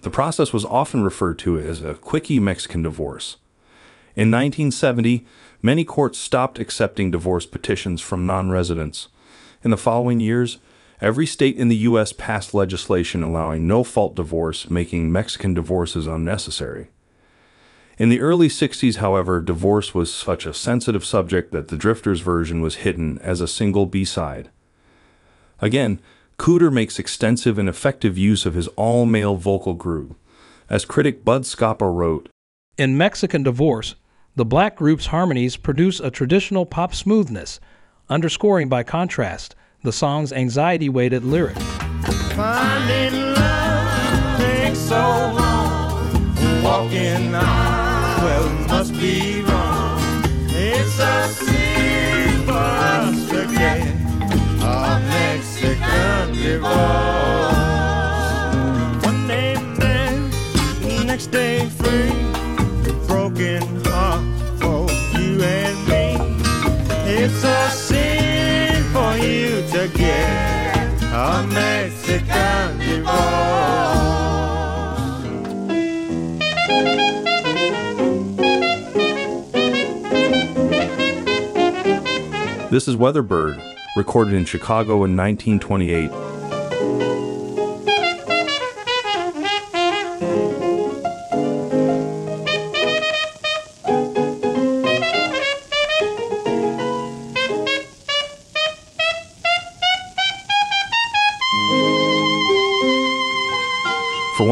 The 0.00 0.08
process 0.08 0.54
was 0.54 0.64
often 0.64 1.04
referred 1.04 1.38
to 1.40 1.58
as 1.58 1.82
a 1.82 1.92
quickie 1.92 2.40
Mexican 2.40 2.82
divorce. 2.82 3.36
In 4.14 4.30
1970, 4.30 5.26
many 5.62 5.84
courts 5.84 6.18
stopped 6.18 6.58
accepting 6.58 7.10
divorce 7.10 7.46
petitions 7.46 8.00
from 8.00 8.26
non 8.26 8.50
residents. 8.50 9.08
In 9.64 9.70
the 9.70 9.76
following 9.76 10.20
years, 10.20 10.58
every 11.00 11.26
state 11.26 11.56
in 11.56 11.68
the 11.68 11.76
U.S. 11.76 12.12
passed 12.12 12.52
legislation 12.52 13.22
allowing 13.22 13.66
no 13.66 13.82
fault 13.84 14.14
divorce, 14.14 14.68
making 14.68 15.10
Mexican 15.10 15.54
divorces 15.54 16.06
unnecessary. 16.06 16.88
In 17.98 18.08
the 18.08 18.20
early 18.20 18.48
60s, 18.48 18.96
however, 18.96 19.40
divorce 19.40 19.94
was 19.94 20.12
such 20.12 20.44
a 20.44 20.54
sensitive 20.54 21.04
subject 21.04 21.52
that 21.52 21.68
the 21.68 21.76
Drifters 21.76 22.20
version 22.20 22.60
was 22.60 22.76
hidden 22.76 23.18
as 23.18 23.40
a 23.40 23.48
single 23.48 23.86
B 23.86 24.04
side. 24.04 24.50
Again, 25.60 26.00
Cooder 26.38 26.72
makes 26.72 26.98
extensive 26.98 27.58
and 27.58 27.68
effective 27.68 28.18
use 28.18 28.44
of 28.44 28.54
his 28.54 28.68
all 28.68 29.06
male 29.06 29.36
vocal 29.36 29.74
group. 29.74 30.16
As 30.68 30.84
critic 30.84 31.24
Bud 31.24 31.42
Scoppa 31.42 31.94
wrote, 31.94 32.28
In 32.76 32.98
Mexican 32.98 33.42
Divorce, 33.42 33.94
the 34.34 34.44
black 34.44 34.76
group's 34.76 35.06
harmonies 35.06 35.56
produce 35.56 36.00
a 36.00 36.10
traditional 36.10 36.64
pop 36.64 36.94
smoothness, 36.94 37.60
underscoring 38.08 38.68
by 38.68 38.82
contrast 38.82 39.54
the 39.82 39.92
song's 39.92 40.32
anxiety 40.32 40.88
weighted 40.88 41.24
lyric. 41.24 41.56
Finding 42.36 43.34
love 43.34 44.40
takes 44.40 44.78
so 44.78 44.96
long. 44.96 46.62
Walking 46.62 47.34
on, 47.34 48.22
well, 48.22 48.48
must 48.68 48.94
be 48.94 49.42
wrong. 49.42 50.00
It's 50.48 50.98
a 50.98 51.28
for 52.46 52.52
us 52.52 53.30
a 54.62 55.00
Mexican. 55.08 55.82
Divorce. 71.22 71.92
This 82.70 82.88
is 82.88 82.96
Weatherbird, 82.96 83.62
recorded 83.96 84.34
in 84.34 84.44
Chicago 84.46 85.04
in 85.04 85.16
1928. 85.16 86.10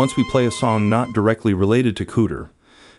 Once, 0.01 0.17
we 0.17 0.25
play 0.25 0.47
a 0.47 0.51
song 0.51 0.89
not 0.89 1.13
directly 1.13 1.53
related 1.53 1.95
to 1.95 2.07
Cooder. 2.07 2.49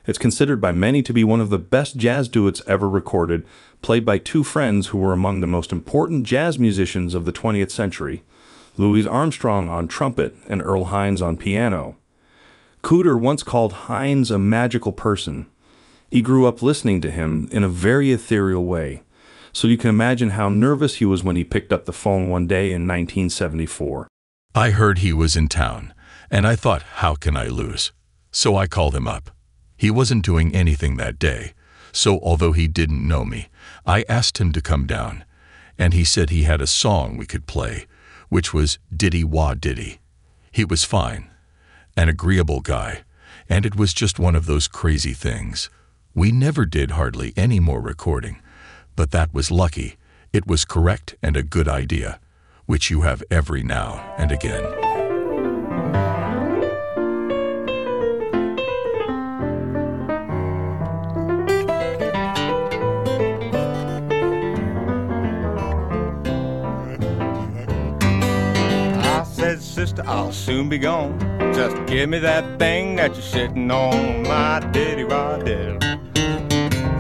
It's 0.06 0.20
considered 0.20 0.62
by 0.62 0.72
many 0.72 1.02
to 1.02 1.12
be 1.12 1.24
one 1.24 1.42
of 1.42 1.50
the 1.50 1.58
best 1.58 1.98
jazz 1.98 2.30
duets 2.30 2.62
ever 2.68 2.88
recorded, 2.88 3.44
played 3.82 4.06
by 4.06 4.20
two 4.20 4.44
friends 4.44 4.90
who 4.90 5.00
were 5.00 5.12
among 5.12 5.42
the 5.42 5.48
most 5.48 5.72
important 5.72 6.28
jazz 6.28 6.60
musicians 6.60 7.16
of 7.16 7.26
the 7.26 7.34
20th 7.34 7.72
century 7.72 8.22
Louis 8.78 9.08
Armstrong 9.08 9.68
on 9.68 9.88
trumpet 9.88 10.36
and 10.48 10.62
Earl 10.62 10.86
Hines 10.86 11.24
on 11.24 11.38
piano. 11.38 11.98
Cooder 12.84 13.20
once 13.20 13.42
called 13.42 13.74
Hines 13.90 14.30
a 14.30 14.38
magical 14.38 14.92
person. 14.92 15.48
He 16.12 16.22
grew 16.22 16.46
up 16.46 16.62
listening 16.62 17.02
to 17.02 17.10
him 17.10 17.50
in 17.52 17.64
a 17.64 17.68
very 17.68 18.12
ethereal 18.12 18.66
way, 18.66 19.02
so 19.52 19.68
you 19.68 19.76
can 19.76 19.90
imagine 19.90 20.30
how 20.30 20.50
nervous 20.50 20.98
he 20.98 21.06
was 21.06 21.24
when 21.24 21.36
he 21.36 21.44
picked 21.44 21.74
up 21.74 21.86
the 21.86 21.94
phone 21.94 22.30
one 22.30 22.46
day 22.46 22.66
in 22.66 22.86
1974. 22.86 24.08
I 24.54 24.70
heard 24.70 25.00
he 25.00 25.12
was 25.12 25.36
in 25.36 25.48
town, 25.48 25.96
and 26.32 26.48
I 26.48 26.56
thought, 26.56 26.82
how 26.82 27.16
can 27.16 27.36
I 27.36 27.48
lose? 27.48 27.92
So 28.32 28.56
I 28.56 28.66
called 28.66 28.96
him 28.96 29.08
up. 29.08 29.30
He 29.76 29.92
wasn't 29.92 30.24
doing 30.24 30.56
anything 30.56 30.96
that 30.98 31.20
day, 31.20 31.54
so 31.92 32.20
although 32.22 32.54
he 32.54 32.68
didn't 32.68 33.06
know 33.06 33.26
me, 33.26 33.50
I 33.86 34.06
asked 34.08 34.38
him 34.38 34.54
to 34.54 34.62
come 34.62 34.88
down, 34.88 35.26
and 35.78 35.94
he 35.94 36.06
said 36.06 36.30
he 36.30 36.44
had 36.44 36.62
a 36.62 36.68
song 36.68 37.18
we 37.18 37.26
could 37.26 37.48
play, 37.48 37.86
which 38.30 38.54
was 38.54 38.80
Diddy 38.96 39.26
Wah 39.26 39.56
Diddy. 39.56 40.00
He 40.52 40.64
was 40.64 40.86
fine, 40.86 41.30
an 41.98 42.08
agreeable 42.08 42.62
guy, 42.62 43.04
and 43.50 43.66
it 43.66 43.76
was 43.76 43.94
just 43.94 44.20
one 44.20 44.36
of 44.36 44.46
those 44.46 44.68
crazy 44.70 45.14
things. 45.14 45.70
We 46.14 46.32
never 46.32 46.66
did 46.66 46.92
hardly 46.92 47.34
any 47.36 47.60
more 47.60 47.82
recording, 47.82 48.42
but 48.96 49.12
that 49.12 49.34
was 49.34 49.52
lucky. 49.52 49.98
It 50.32 50.48
was 50.48 50.64
correct 50.64 51.16
and 51.22 51.36
a 51.36 51.44
good 51.44 51.68
idea, 51.68 52.20
which 52.66 52.90
you 52.90 53.02
have 53.02 53.24
every 53.30 53.64
now 53.64 54.16
and 54.18 54.32
again. 54.32 54.91
Sister, 69.82 70.04
I'll 70.06 70.32
soon 70.32 70.70
be 70.70 70.78
gone. 70.78 71.18
Just 71.56 71.76
give 71.88 72.08
me 72.08 72.20
that 72.20 72.60
thing 72.60 72.98
that 72.98 73.14
you're 73.14 73.24
sitting 73.24 73.72
on, 73.72 74.22
my 74.22 74.60
diddy 74.72 75.04
wah 75.04 75.38
diddy. 75.38 75.80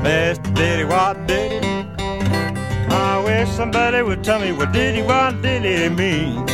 Mr. 0.02 0.56
Diddy 0.56 0.86
wah 0.86 1.14
diddy. 1.14 1.64
I 2.90 3.22
wish 3.24 3.50
somebody 3.50 4.02
would 4.02 4.24
tell 4.24 4.40
me 4.40 4.52
what 4.52 4.72
diddy 4.72 5.04
wah 5.04 5.30
diddy 5.30 5.94
mean. 5.94 6.48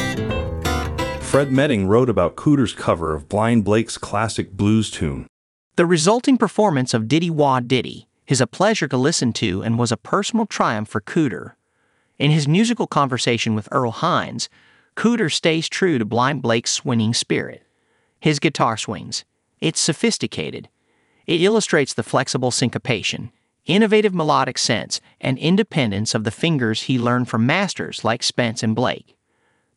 Fred 1.22 1.50
Medding 1.50 1.88
wrote 1.88 2.10
about 2.10 2.36
Cooder's 2.36 2.74
cover 2.74 3.16
of 3.16 3.30
Blind 3.30 3.63
Blake's 3.63 3.98
classic 3.98 4.52
blues 4.52 4.92
tune. 4.92 5.28
The 5.78 5.86
resulting 5.86 6.38
performance 6.38 6.94
of 6.94 7.08
Diddy 7.08 7.30
Wah 7.30 7.62
Diddy 7.62 8.10
is 8.28 8.42
a 8.42 8.48
pleasure 8.48 8.90
to 8.90 8.98
listen 8.98 9.32
to 9.32 9.62
and 9.62 9.80
was 9.80 9.94
a 9.94 9.98
personal 9.98 10.46
triumph 10.46 10.90
for 10.90 11.00
Cooder. 11.00 11.54
In 12.20 12.32
his 12.32 12.50
musical 12.50 12.86
conversation 12.86 13.56
with 13.56 13.70
Earl 13.72 13.92
Hines, 13.92 14.50
Cooder 14.98 15.32
stays 15.32 15.70
true 15.70 16.00
to 16.00 16.06
Blind 16.06 16.42
Blake's 16.42 16.72
swinging 16.72 17.14
spirit. 17.14 17.62
His 18.20 18.40
guitar 18.40 18.78
swings. 18.78 19.26
It's 19.62 19.80
sophisticated. 19.80 20.70
It 21.28 21.40
illustrates 21.40 21.94
the 21.94 22.02
flexible 22.02 22.50
syncopation, 22.50 23.32
innovative 23.68 24.16
melodic 24.16 24.58
sense, 24.58 25.00
and 25.22 25.38
independence 25.38 26.16
of 26.16 26.24
the 26.24 26.32
fingers 26.32 26.84
he 26.84 26.98
learned 26.98 27.30
from 27.30 27.46
masters 27.46 28.04
like 28.04 28.24
Spence 28.24 28.64
and 28.64 28.76
Blake. 28.76 29.16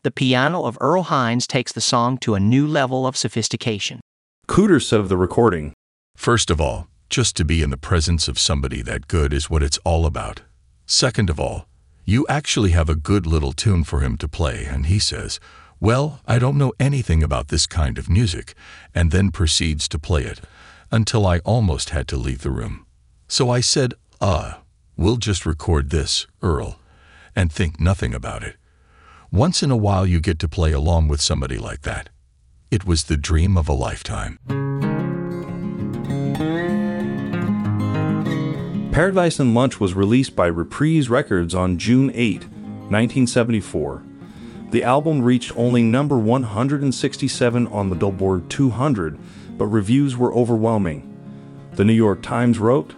The 0.05 0.11
piano 0.11 0.65
of 0.65 0.79
Earl 0.81 1.03
Hines 1.03 1.47
takes 1.47 1.73
the 1.73 1.83
song 1.83 2.17
to 2.19 2.35
a 2.35 2.41
new 2.41 2.67
level 2.67 3.07
of 3.07 3.15
sophistication. 3.15 4.01
Cooder 4.49 4.83
said 4.83 5.01
of 5.01 5.11
the 5.11 5.19
recording, 5.19 5.75
First 6.17 6.51
of 6.51 6.63
all, 6.63 6.89
just 7.11 7.37
to 7.37 7.45
be 7.45 7.61
in 7.61 7.69
the 7.69 7.77
presence 7.77 8.27
of 8.27 8.39
somebody 8.39 8.81
that 8.83 9.07
good 9.07 9.35
is 9.35 9.51
what 9.51 9.63
it's 9.63 9.79
all 9.85 10.07
about. 10.07 10.41
Second 10.87 11.29
of 11.29 11.39
all, 11.39 11.67
you 12.11 12.27
actually 12.29 12.73
have 12.73 12.89
a 12.89 12.97
good 12.97 13.25
little 13.25 13.53
tune 13.53 13.85
for 13.85 14.01
him 14.01 14.17
to 14.17 14.27
play, 14.27 14.65
and 14.65 14.87
he 14.87 14.99
says, 14.99 15.39
Well, 15.79 16.21
I 16.27 16.41
don't 16.41 16.59
know 16.59 16.73
anything 16.81 17.23
about 17.23 17.49
this 17.49 17.69
kind 17.69 17.99
of 17.99 18.11
music, 18.11 18.55
and 18.93 19.13
then 19.13 19.31
proceeds 19.31 19.87
to 19.89 19.99
play 19.99 20.25
it, 20.25 20.41
until 20.91 21.25
I 21.25 21.39
almost 21.41 21.91
had 21.91 22.09
to 22.09 22.17
leave 22.17 22.43
the 22.43 22.51
room. 22.51 22.85
So 23.29 23.49
I 23.49 23.61
said, 23.61 23.95
Uh, 24.21 24.55
we'll 24.97 25.19
just 25.19 25.47
record 25.47 25.91
this, 25.91 26.27
Earl, 26.43 26.81
and 27.37 27.53
think 27.53 27.79
nothing 27.79 28.13
about 28.13 28.43
it. 28.43 28.57
Once 29.31 29.63
in 29.63 29.71
a 29.71 29.77
while, 29.77 30.05
you 30.05 30.21
get 30.21 30.41
to 30.41 30.49
play 30.49 30.73
along 30.73 31.07
with 31.07 31.21
somebody 31.21 31.59
like 31.59 31.83
that. 31.83 32.09
It 32.73 32.85
was 32.85 33.05
the 33.05 33.17
dream 33.17 33.57
of 33.57 33.69
a 33.69 33.73
lifetime. 33.73 35.00
Paradise 38.93 39.39
and 39.39 39.55
Lunch 39.55 39.79
was 39.79 39.95
released 39.95 40.35
by 40.35 40.49
Reprise 40.49 41.09
Records 41.09 41.55
on 41.55 41.79
June 41.79 42.11
8, 42.13 42.43
1974. 42.91 44.03
The 44.73 44.83
album 44.83 45.23
reached 45.23 45.57
only 45.57 45.85
number 45.85 46.19
167 46.19 47.69
on 47.69 47.89
the 47.89 47.95
Billboard 47.95 48.51
200, 48.51 49.17
but 49.57 49.67
reviews 49.67 50.17
were 50.17 50.35
overwhelming. 50.35 51.07
The 51.75 51.85
New 51.85 51.93
York 51.93 52.21
Times 52.21 52.59
wrote, 52.59 52.93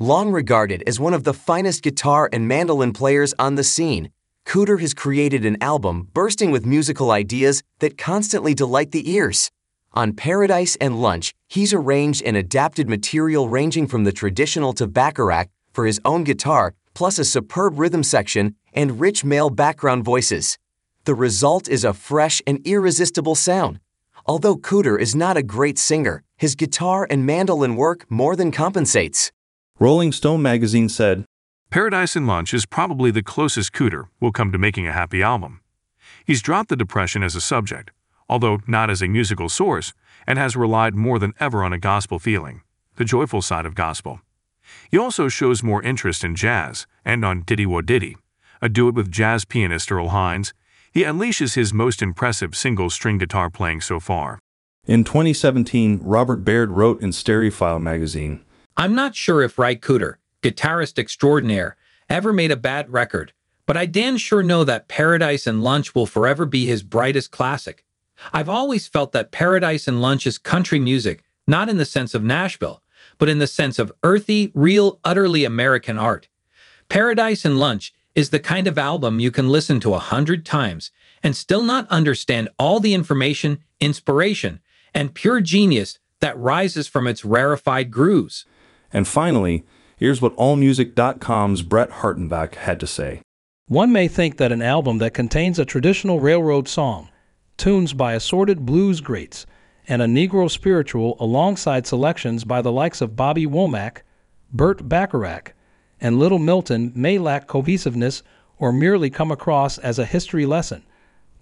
Long 0.00 0.32
regarded 0.32 0.82
as 0.84 0.98
one 0.98 1.14
of 1.14 1.22
the 1.22 1.32
finest 1.32 1.84
guitar 1.84 2.28
and 2.32 2.48
mandolin 2.48 2.92
players 2.92 3.32
on 3.38 3.54
the 3.54 3.64
scene, 3.64 4.10
Cooder 4.46 4.80
has 4.80 4.94
created 4.94 5.44
an 5.44 5.62
album 5.62 6.08
bursting 6.12 6.50
with 6.50 6.66
musical 6.66 7.12
ideas 7.12 7.62
that 7.78 7.96
constantly 7.96 8.52
delight 8.52 8.90
the 8.90 9.12
ears. 9.12 9.52
On 9.96 10.12
Paradise 10.12 10.76
and 10.78 11.00
Lunch, 11.00 11.32
he's 11.48 11.72
arranged 11.72 12.22
and 12.22 12.36
adapted 12.36 12.86
material 12.86 13.48
ranging 13.48 13.86
from 13.86 14.04
the 14.04 14.12
traditional 14.12 14.74
to 14.74 14.86
Bacharach 14.86 15.48
for 15.72 15.86
his 15.86 16.02
own 16.04 16.22
guitar, 16.22 16.74
plus 16.92 17.18
a 17.18 17.24
superb 17.24 17.78
rhythm 17.78 18.02
section 18.02 18.54
and 18.74 19.00
rich 19.00 19.24
male 19.24 19.48
background 19.48 20.04
voices. 20.04 20.58
The 21.04 21.14
result 21.14 21.66
is 21.66 21.82
a 21.82 21.94
fresh 21.94 22.42
and 22.46 22.60
irresistible 22.66 23.36
sound. 23.36 23.80
Although 24.26 24.56
Cooder 24.56 25.00
is 25.00 25.14
not 25.14 25.38
a 25.38 25.42
great 25.42 25.78
singer, 25.78 26.22
his 26.36 26.56
guitar 26.56 27.06
and 27.08 27.24
mandolin 27.24 27.74
work 27.74 28.04
more 28.10 28.36
than 28.36 28.52
compensates. 28.52 29.32
Rolling 29.80 30.12
Stone 30.12 30.42
magazine 30.42 30.90
said, 30.90 31.24
Paradise 31.70 32.16
and 32.16 32.26
Lunch 32.26 32.52
is 32.52 32.66
probably 32.66 33.10
the 33.10 33.22
closest 33.22 33.72
Cooder 33.72 34.08
will 34.20 34.32
come 34.32 34.52
to 34.52 34.58
making 34.58 34.86
a 34.86 34.92
happy 34.92 35.22
album. 35.22 35.60
He's 36.26 36.42
dropped 36.42 36.68
the 36.68 36.76
depression 36.76 37.22
as 37.22 37.34
a 37.34 37.40
subject, 37.40 37.92
although 38.28 38.60
not 38.66 38.90
as 38.90 39.02
a 39.02 39.08
musical 39.08 39.48
source, 39.48 39.92
and 40.26 40.38
has 40.38 40.56
relied 40.56 40.94
more 40.94 41.18
than 41.18 41.34
ever 41.38 41.62
on 41.62 41.72
a 41.72 41.78
gospel 41.78 42.18
feeling, 42.18 42.62
the 42.96 43.04
joyful 43.04 43.42
side 43.42 43.66
of 43.66 43.74
gospel. 43.74 44.20
He 44.90 44.98
also 44.98 45.28
shows 45.28 45.62
more 45.62 45.82
interest 45.82 46.24
in 46.24 46.34
jazz 46.34 46.86
and 47.04 47.24
on 47.24 47.42
Diddy 47.42 47.66
Wah 47.66 47.80
Diddy, 47.80 48.16
a 48.60 48.68
duet 48.68 48.94
with 48.94 49.10
jazz 49.10 49.44
pianist 49.44 49.92
Earl 49.92 50.08
Hines. 50.08 50.52
He 50.92 51.02
unleashes 51.02 51.54
his 51.54 51.72
most 51.72 52.02
impressive 52.02 52.56
single 52.56 52.90
string 52.90 53.18
guitar 53.18 53.50
playing 53.50 53.80
so 53.82 54.00
far. 54.00 54.38
In 54.86 55.04
2017, 55.04 56.00
Robert 56.02 56.44
Baird 56.44 56.70
wrote 56.70 57.00
in 57.00 57.10
Stereophile 57.10 57.80
magazine, 57.80 58.44
I'm 58.76 58.94
not 58.94 59.14
sure 59.14 59.42
if 59.42 59.58
Ry 59.58 59.74
Cooder, 59.74 60.16
guitarist 60.42 60.98
extraordinaire, 60.98 61.76
ever 62.08 62.32
made 62.32 62.50
a 62.50 62.56
bad 62.56 62.92
record, 62.92 63.32
but 63.66 63.76
I 63.76 63.86
damn 63.86 64.16
sure 64.16 64.42
know 64.42 64.64
that 64.64 64.86
Paradise 64.86 65.46
and 65.46 65.62
Lunch 65.62 65.94
will 65.94 66.06
forever 66.06 66.46
be 66.46 66.66
his 66.66 66.82
brightest 66.82 67.30
classic. 67.30 67.85
I've 68.32 68.48
always 68.48 68.86
felt 68.86 69.12
that 69.12 69.32
Paradise 69.32 69.86
and 69.86 70.00
Lunch 70.00 70.26
is 70.26 70.38
country 70.38 70.78
music, 70.78 71.22
not 71.46 71.68
in 71.68 71.76
the 71.76 71.84
sense 71.84 72.14
of 72.14 72.24
Nashville, 72.24 72.82
but 73.18 73.28
in 73.28 73.38
the 73.38 73.46
sense 73.46 73.78
of 73.78 73.92
earthy, 74.02 74.50
real, 74.54 75.00
utterly 75.04 75.44
American 75.44 75.98
art. 75.98 76.28
Paradise 76.88 77.44
and 77.44 77.58
Lunch 77.58 77.92
is 78.14 78.30
the 78.30 78.40
kind 78.40 78.66
of 78.66 78.78
album 78.78 79.20
you 79.20 79.30
can 79.30 79.48
listen 79.48 79.78
to 79.80 79.94
a 79.94 79.98
hundred 79.98 80.46
times 80.46 80.90
and 81.22 81.36
still 81.36 81.62
not 81.62 81.88
understand 81.88 82.48
all 82.58 82.80
the 82.80 82.94
information, 82.94 83.58
inspiration, 83.80 84.60
and 84.94 85.14
pure 85.14 85.40
genius 85.40 85.98
that 86.20 86.38
rises 86.38 86.88
from 86.88 87.06
its 87.06 87.24
rarefied 87.24 87.90
grooves. 87.90 88.46
And 88.92 89.06
finally, 89.06 89.64
here's 89.96 90.22
what 90.22 90.36
AllMusic.com's 90.36 91.62
Brett 91.62 91.90
Hartenbach 91.90 92.54
had 92.54 92.80
to 92.80 92.86
say. 92.86 93.20
One 93.68 93.92
may 93.92 94.08
think 94.08 94.36
that 94.38 94.52
an 94.52 94.62
album 94.62 94.98
that 94.98 95.12
contains 95.12 95.58
a 95.58 95.64
traditional 95.64 96.20
railroad 96.20 96.68
song, 96.68 97.08
tunes 97.56 97.92
by 97.92 98.12
assorted 98.12 98.66
blues 98.66 99.00
greats, 99.00 99.46
and 99.88 100.02
a 100.02 100.06
Negro 100.06 100.50
spiritual 100.50 101.16
alongside 101.20 101.86
selections 101.86 102.44
by 102.44 102.60
the 102.60 102.72
likes 102.72 103.00
of 103.00 103.16
Bobby 103.16 103.46
Womack, 103.46 104.02
Burt 104.52 104.88
Bacharach, 104.88 105.54
and 106.00 106.18
Little 106.18 106.38
Milton 106.38 106.92
may 106.94 107.18
lack 107.18 107.46
cohesiveness 107.46 108.22
or 108.58 108.72
merely 108.72 109.10
come 109.10 109.30
across 109.30 109.78
as 109.78 109.98
a 109.98 110.04
history 110.04 110.46
lesson. 110.46 110.84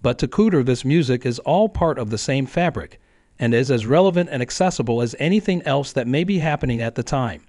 But 0.01 0.17
to 0.19 0.27
Cooder, 0.27 0.63
this 0.63 0.85
music 0.85 1.25
is 1.25 1.39
all 1.39 1.69
part 1.69 1.97
of 1.97 2.09
the 2.09 2.17
same 2.17 2.45
fabric 2.45 2.99
and 3.39 3.53
is 3.53 3.71
as 3.71 3.85
relevant 3.85 4.29
and 4.31 4.41
accessible 4.41 5.01
as 5.01 5.15
anything 5.19 5.61
else 5.63 5.91
that 5.93 6.07
may 6.07 6.23
be 6.23 6.39
happening 6.39 6.81
at 6.81 6.95
the 6.95 7.03
time. 7.03 7.41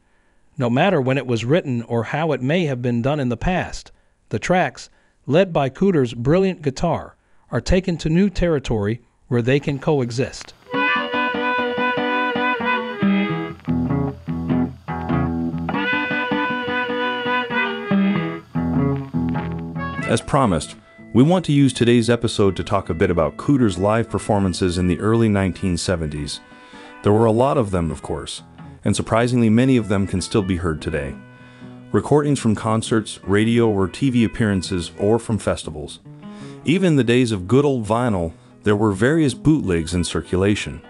No 0.59 0.70
matter 0.70 1.00
when 1.00 1.18
it 1.18 1.26
was 1.26 1.44
written 1.44 1.83
or 1.83 2.05
how 2.05 2.33
it 2.33 2.42
may 2.42 2.64
have 2.64 2.81
been 2.81 3.02
done 3.02 3.20
in 3.20 3.29
the 3.29 3.37
past, 3.37 3.92
the 4.31 4.38
tracks, 4.38 4.88
led 5.26 5.52
by 5.52 5.68
Cooder's 5.68 6.14
brilliant 6.14 6.62
guitar, 6.62 7.15
are 7.50 7.61
taken 7.61 7.96
to 7.96 8.09
new 8.09 8.28
territory 8.28 9.00
where 9.28 9.42
they 9.42 9.61
can 9.61 9.78
coexist. 9.78 10.54
As 20.09 20.20
promised, 20.20 20.76
we 21.12 21.22
want 21.22 21.44
to 21.46 21.52
use 21.52 21.72
today's 21.72 22.09
episode 22.09 22.56
to 22.56 22.64
talk 22.64 22.90
a 22.90 22.94
bit 22.94 23.11
about 23.11 23.37
Cooder's 23.37 23.76
live 23.76 24.09
performances 24.09 24.78
in 24.78 24.87
the 24.87 25.00
early 25.00 25.28
1970s. 25.28 26.40
There 27.02 27.12
were 27.12 27.26
a 27.26 27.32
lot 27.32 27.59
of 27.59 27.70
them, 27.70 27.90
of 27.90 28.02
course, 28.02 28.42
and 28.85 28.94
surprisingly 28.94 29.50
many 29.50 29.76
of 29.76 29.88
them 29.88 30.06
can 30.06 30.20
still 30.20 30.42
be 30.42 30.56
heard 30.56 30.80
today. 30.80 31.14
Recordings 31.90 32.38
from 32.38 32.54
concerts, 32.54 33.18
radio 33.24 33.68
or 33.68 33.88
TV 33.88 34.24
appearances, 34.24 34.90
or 34.98 35.18
from 35.18 35.38
festivals. 35.38 36.00
Even 36.66 36.88
in 36.88 36.96
the 36.96 37.05
days 37.05 37.31
of 37.31 37.46
good 37.46 37.64
old 37.64 37.87
vinyl, 37.87 38.33
there 38.64 38.74
were 38.74 38.90
various 38.90 39.35
bootlegs 39.35 39.94
in 39.94 40.02
circulation. 40.02 40.83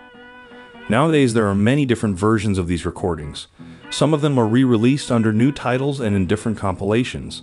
Nowadays, 0.89 1.35
there 1.35 1.47
are 1.47 1.55
many 1.55 1.85
different 1.85 2.17
versions 2.17 2.57
of 2.57 2.67
these 2.67 2.87
recordings. 2.87 3.47
Some 3.91 4.15
of 4.15 4.23
them 4.23 4.39
are 4.39 4.47
re 4.47 4.65
released 4.65 5.12
under 5.12 5.35
new 5.35 5.53
titles 5.53 6.01
and 6.01 6.17
in 6.17 6.27
different 6.27 6.57
compilations, 6.57 7.43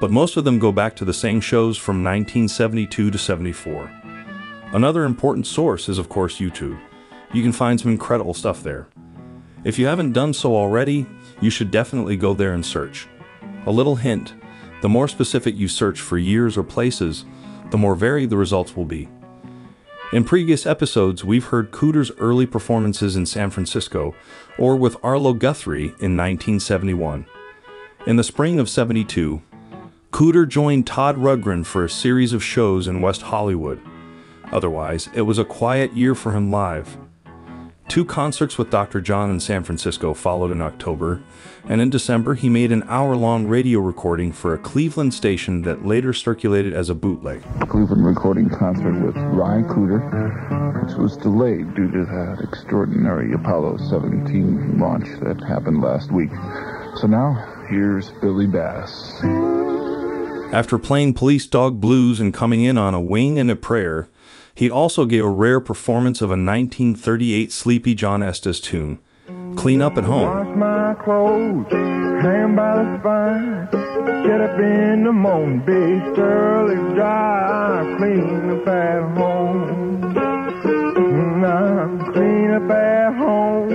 but 0.00 0.10
most 0.10 0.38
of 0.38 0.44
them 0.44 0.58
go 0.58 0.72
back 0.72 0.96
to 0.96 1.04
the 1.04 1.12
same 1.12 1.38
shows 1.38 1.76
from 1.76 2.02
1972 2.02 3.10
to 3.10 3.18
74. 3.18 3.90
Another 4.72 5.04
important 5.04 5.46
source 5.46 5.90
is, 5.90 5.98
of 5.98 6.08
course, 6.08 6.38
YouTube. 6.38 6.80
You 7.34 7.42
can 7.42 7.52
find 7.52 7.78
some 7.78 7.90
incredible 7.90 8.32
stuff 8.32 8.62
there. 8.62 8.88
If 9.64 9.78
you 9.78 9.84
haven't 9.84 10.14
done 10.14 10.32
so 10.32 10.56
already, 10.56 11.04
you 11.42 11.50
should 11.50 11.70
definitely 11.70 12.16
go 12.16 12.32
there 12.32 12.54
and 12.54 12.64
search. 12.64 13.06
A 13.66 13.70
little 13.70 13.96
hint 13.96 14.32
the 14.82 14.88
more 14.88 15.08
specific 15.08 15.56
you 15.56 15.68
search 15.68 16.00
for 16.00 16.18
years 16.18 16.56
or 16.56 16.62
places, 16.62 17.24
the 17.70 17.78
more 17.78 17.94
varied 17.94 18.30
the 18.30 18.36
results 18.36 18.76
will 18.76 18.84
be. 18.84 19.08
In 20.12 20.22
previous 20.22 20.66
episodes, 20.66 21.24
we've 21.24 21.46
heard 21.46 21.72
Cooder's 21.72 22.12
early 22.18 22.46
performances 22.46 23.16
in 23.16 23.26
San 23.26 23.50
Francisco 23.50 24.14
or 24.56 24.76
with 24.76 24.96
Arlo 25.02 25.32
Guthrie 25.32 25.86
in 25.98 26.16
1971. 26.16 27.26
In 28.06 28.16
the 28.16 28.22
spring 28.22 28.60
of 28.60 28.68
72, 28.68 29.42
Cooder 30.12 30.48
joined 30.48 30.86
Todd 30.86 31.16
Rundgren 31.16 31.66
for 31.66 31.84
a 31.84 31.90
series 31.90 32.32
of 32.32 32.42
shows 32.42 32.86
in 32.86 33.02
West 33.02 33.22
Hollywood. 33.22 33.80
Otherwise, 34.52 35.08
it 35.12 35.22
was 35.22 35.38
a 35.38 35.44
quiet 35.44 35.92
year 35.94 36.14
for 36.14 36.32
him 36.32 36.50
live. 36.50 36.96
Two 37.88 38.04
concerts 38.04 38.58
with 38.58 38.70
Dr. 38.70 39.00
John 39.00 39.30
in 39.30 39.38
San 39.38 39.62
Francisco 39.62 40.12
followed 40.12 40.50
in 40.50 40.60
October, 40.60 41.22
and 41.68 41.80
in 41.80 41.88
December 41.88 42.34
he 42.34 42.48
made 42.48 42.72
an 42.72 42.82
hour 42.88 43.14
long 43.14 43.46
radio 43.46 43.78
recording 43.78 44.32
for 44.32 44.52
a 44.52 44.58
Cleveland 44.58 45.14
station 45.14 45.62
that 45.62 45.86
later 45.86 46.12
circulated 46.12 46.74
as 46.74 46.90
a 46.90 46.94
bootleg. 46.94 47.42
Cleveland 47.68 48.04
recording 48.04 48.50
concert 48.50 49.00
with 49.04 49.16
Ryan 49.16 49.64
Cooder, 49.68 50.84
which 50.84 50.96
was 50.98 51.16
delayed 51.16 51.74
due 51.74 51.90
to 51.90 52.04
that 52.04 52.40
extraordinary 52.42 53.32
Apollo 53.32 53.78
17 53.88 54.78
launch 54.78 55.06
that 55.20 55.40
happened 55.46 55.80
last 55.80 56.10
week. 56.10 56.30
So 56.96 57.06
now, 57.06 57.66
here's 57.70 58.10
Billy 58.20 58.46
Bass. 58.46 59.22
After 60.52 60.78
playing 60.78 61.14
Police 61.14 61.46
Dog 61.46 61.80
Blues 61.80 62.18
and 62.18 62.34
coming 62.34 62.62
in 62.62 62.78
on 62.78 62.94
a 62.94 63.00
wing 63.00 63.38
and 63.38 63.50
a 63.50 63.56
prayer, 63.56 64.08
he 64.56 64.70
also 64.70 65.04
gave 65.04 65.22
a 65.22 65.28
rare 65.28 65.60
performance 65.60 66.22
of 66.22 66.30
a 66.30 66.32
1938 66.32 67.52
Sleepy 67.52 67.94
John 67.94 68.22
Estes 68.22 68.58
tune, 68.58 68.98
Clean 69.54 69.82
Up 69.82 69.98
at 69.98 70.04
Home. 70.04 70.22
Wash 70.22 70.56
my 70.56 70.94
clothes, 71.04 71.70
hang 72.22 72.56
by 72.56 72.82
the 72.82 72.98
spine. 72.98 73.68
Get 74.26 74.40
up 74.40 74.58
in 74.58 75.04
the 75.04 75.12
morning, 75.12 75.60
be 75.60 76.00
dry. 76.14 77.94
Clean 77.98 78.50
up 78.50 78.66
at 78.66 79.02
home. 79.16 80.14
Mm, 80.96 81.44
I'm 81.44 82.12
clean 82.14 82.50
up 82.52 82.70
at 82.70 83.14
home. 83.14 83.70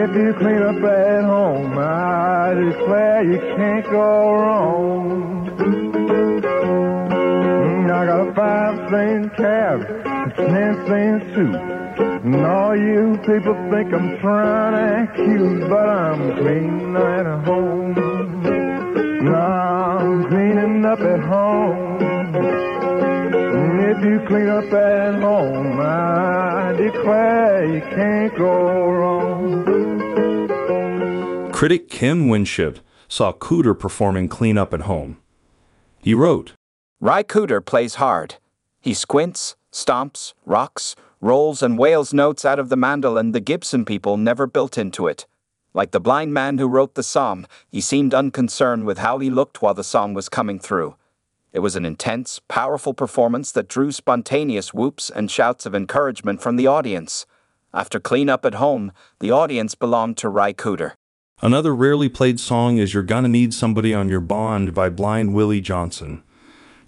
If 0.00 0.10
you 0.16 0.34
clean 0.34 0.62
up 0.62 0.82
at 0.82 1.24
home, 1.24 1.78
I 1.78 2.54
declare 2.54 3.22
you 3.32 3.38
can't 3.56 3.84
go 3.84 4.32
wrong. 4.32 5.38
Mm, 7.88 7.94
I 7.94 8.04
got 8.06 8.28
a 8.28 8.34
five 8.34 8.90
cent 8.90 9.36
cab, 9.36 9.80
a 9.80 10.30
ten 10.36 10.86
cent 10.86 11.22
suit. 11.34 11.56
And 12.24 12.36
all 12.44 12.76
you 12.76 13.16
people 13.24 13.54
think 13.70 13.94
I'm 13.94 14.18
trying 14.18 14.72
to 14.72 14.78
act 14.78 15.16
cute, 15.16 15.68
but 15.70 15.88
I'm 15.88 16.36
clean 16.36 16.96
at 16.96 17.44
home. 17.46 17.94
Nah, 19.24 19.98
I'm 20.00 20.28
cleaning 20.28 20.84
up 20.84 21.00
at 21.00 21.20
home. 21.20 21.98
And 23.56 23.80
if 23.96 24.04
you 24.04 24.20
clean 24.28 24.48
up 24.48 24.70
at 24.72 25.22
home, 25.22 25.80
I 25.80 26.74
declare 26.76 27.74
you 27.74 27.80
can't 27.80 28.36
go 28.36 28.90
wrong. 28.90 29.64
Critic 31.52 31.88
Kim 31.88 32.28
Winship 32.28 32.80
saw 33.08 33.32
Cooder 33.32 33.78
performing 33.78 34.28
Clean 34.28 34.58
Up 34.58 34.74
at 34.74 34.82
Home. 34.82 35.16
He 36.00 36.12
wrote, 36.14 36.52
Ry 37.00 37.22
Cooder 37.22 37.64
plays 37.64 37.94
hard. 37.94 38.36
He 38.80 38.92
squints, 38.92 39.54
stomps, 39.70 40.34
rocks, 40.44 40.96
rolls, 41.20 41.62
and 41.62 41.78
wails 41.78 42.12
notes 42.12 42.44
out 42.44 42.58
of 42.58 42.70
the 42.70 42.76
mandolin 42.76 43.30
the 43.30 43.38
Gibson 43.38 43.84
people 43.84 44.16
never 44.16 44.48
built 44.48 44.76
into 44.76 45.06
it. 45.06 45.24
Like 45.72 45.92
the 45.92 46.00
blind 46.00 46.34
man 46.34 46.58
who 46.58 46.66
wrote 46.66 46.96
the 46.96 47.04
psalm, 47.04 47.46
he 47.70 47.80
seemed 47.80 48.14
unconcerned 48.14 48.84
with 48.84 48.98
how 48.98 49.18
he 49.18 49.30
looked 49.30 49.62
while 49.62 49.74
the 49.74 49.84
song 49.84 50.12
was 50.12 50.28
coming 50.28 50.58
through. 50.58 50.96
It 51.52 51.60
was 51.60 51.76
an 51.76 51.84
intense, 51.84 52.40
powerful 52.48 52.94
performance 52.94 53.52
that 53.52 53.68
drew 53.68 53.92
spontaneous 53.92 54.74
whoops 54.74 55.08
and 55.08 55.30
shouts 55.30 55.66
of 55.66 55.76
encouragement 55.76 56.42
from 56.42 56.56
the 56.56 56.66
audience. 56.66 57.26
After 57.72 58.00
cleanup 58.00 58.44
at 58.44 58.54
home, 58.54 58.90
the 59.20 59.30
audience 59.30 59.76
belonged 59.76 60.16
to 60.16 60.28
Ry 60.28 60.52
Cooder. 60.52 60.94
Another 61.40 61.76
rarely 61.76 62.08
played 62.08 62.40
song 62.40 62.78
is 62.78 62.92
You're 62.92 63.04
Gonna 63.04 63.28
Need 63.28 63.54
Somebody 63.54 63.94
on 63.94 64.08
Your 64.08 64.20
Bond 64.20 64.74
by 64.74 64.88
Blind 64.88 65.32
Willie 65.32 65.60
Johnson. 65.60 66.24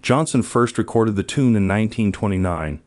Johnson 0.01 0.41
first 0.41 0.77
recorded 0.77 1.15
the 1.15 1.23
tune 1.23 1.55
in 1.55 1.67
1929. 1.67 2.81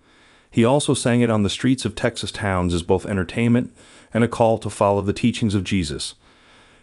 He 0.50 0.64
also 0.64 0.94
sang 0.94 1.20
it 1.20 1.30
on 1.30 1.42
the 1.42 1.50
streets 1.50 1.84
of 1.84 1.94
Texas 1.94 2.32
towns 2.32 2.74
as 2.74 2.82
both 2.82 3.06
entertainment 3.06 3.74
and 4.12 4.24
a 4.24 4.28
call 4.28 4.58
to 4.58 4.70
follow 4.70 5.00
the 5.00 5.12
teachings 5.12 5.54
of 5.54 5.64
Jesus. 5.64 6.14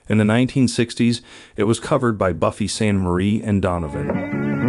In 0.07 0.17
the 0.17 0.23
1960s, 0.23 1.21
it 1.55 1.63
was 1.63 1.79
covered 1.79 2.17
by 2.17 2.33
Buffy 2.33 2.67
Sainte 2.67 2.99
Marie 2.99 3.41
and 3.41 3.61
Donovan. 3.61 4.07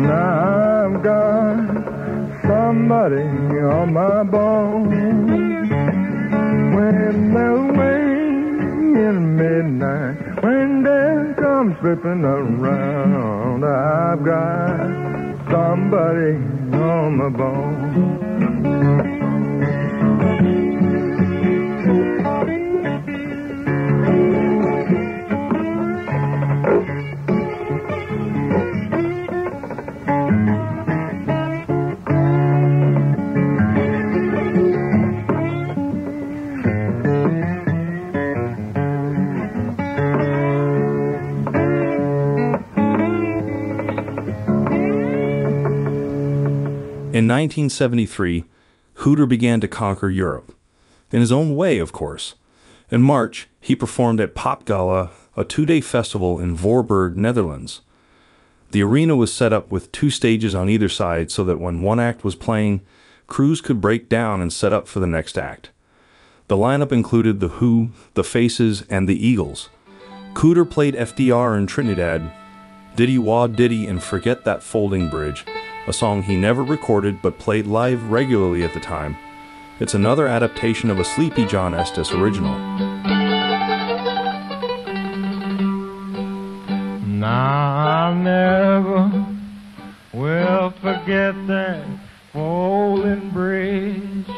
Now 0.02 0.84
I've 0.84 1.02
got 1.02 2.42
somebody 2.42 3.22
on 3.22 3.92
my 3.92 4.22
bone. 4.24 4.88
When 6.74 7.34
they're 7.34 9.08
in 9.08 9.36
midnight, 9.36 10.42
when 10.42 10.82
death 10.82 11.36
comes 11.36 11.76
slipping 11.80 12.24
around, 12.24 13.64
I've 13.64 14.24
got 14.24 15.11
somebody 15.52 16.32
on 16.72 17.16
my 17.18 17.28
bone. 17.28 18.22
1973, 47.42 48.44
Cooder 48.94 49.28
began 49.28 49.60
to 49.60 49.66
conquer 49.66 50.08
Europe. 50.08 50.54
In 51.10 51.18
his 51.18 51.32
own 51.32 51.56
way, 51.56 51.78
of 51.78 51.90
course. 51.90 52.36
In 52.88 53.02
March, 53.02 53.48
he 53.60 53.74
performed 53.74 54.20
at 54.20 54.36
Popgala, 54.36 55.10
a 55.36 55.44
two 55.44 55.66
day 55.66 55.80
festival 55.80 56.38
in 56.38 56.56
Voorburg, 56.56 57.16
Netherlands. 57.16 57.80
The 58.70 58.84
arena 58.84 59.16
was 59.16 59.32
set 59.32 59.52
up 59.52 59.72
with 59.72 59.90
two 59.90 60.08
stages 60.08 60.54
on 60.54 60.68
either 60.68 60.88
side 60.88 61.32
so 61.32 61.42
that 61.42 61.58
when 61.58 61.82
one 61.82 61.98
act 61.98 62.22
was 62.22 62.36
playing, 62.36 62.80
crews 63.26 63.60
could 63.60 63.80
break 63.80 64.08
down 64.08 64.40
and 64.40 64.52
set 64.52 64.72
up 64.72 64.86
for 64.86 65.00
the 65.00 65.06
next 65.08 65.36
act. 65.36 65.70
The 66.46 66.56
lineup 66.56 66.92
included 66.92 67.40
The 67.40 67.58
Who, 67.58 67.90
The 68.14 68.22
Faces, 68.22 68.82
and 68.88 69.08
The 69.08 69.26
Eagles. 69.26 69.68
Cooder 70.34 70.68
played 70.70 70.94
FDR 70.94 71.58
in 71.58 71.66
Trinidad, 71.66 72.32
Diddy 72.94 73.18
Wah 73.18 73.48
Diddy 73.48 73.88
and 73.88 74.00
Forget 74.00 74.44
That 74.44 74.62
Floating 74.62 75.10
Bridge, 75.10 75.44
a 75.86 75.92
song 75.92 76.22
he 76.22 76.36
never 76.36 76.62
recorded 76.62 77.20
but 77.20 77.38
played 77.38 77.66
live 77.66 78.10
regularly 78.10 78.62
at 78.62 78.72
the 78.72 78.80
time. 78.80 79.16
It's 79.80 79.94
another 79.94 80.28
adaptation 80.28 80.90
of 80.90 81.00
a 81.00 81.04
Sleepy 81.04 81.44
John 81.44 81.74
Estes 81.74 82.12
original. 82.12 82.56
Now 87.04 88.10
I 88.10 88.14
never 88.14 89.26
will 90.12 90.70
forget 90.80 91.34
that 91.48 91.84
falling 92.32 93.30
bridge. 93.30 94.28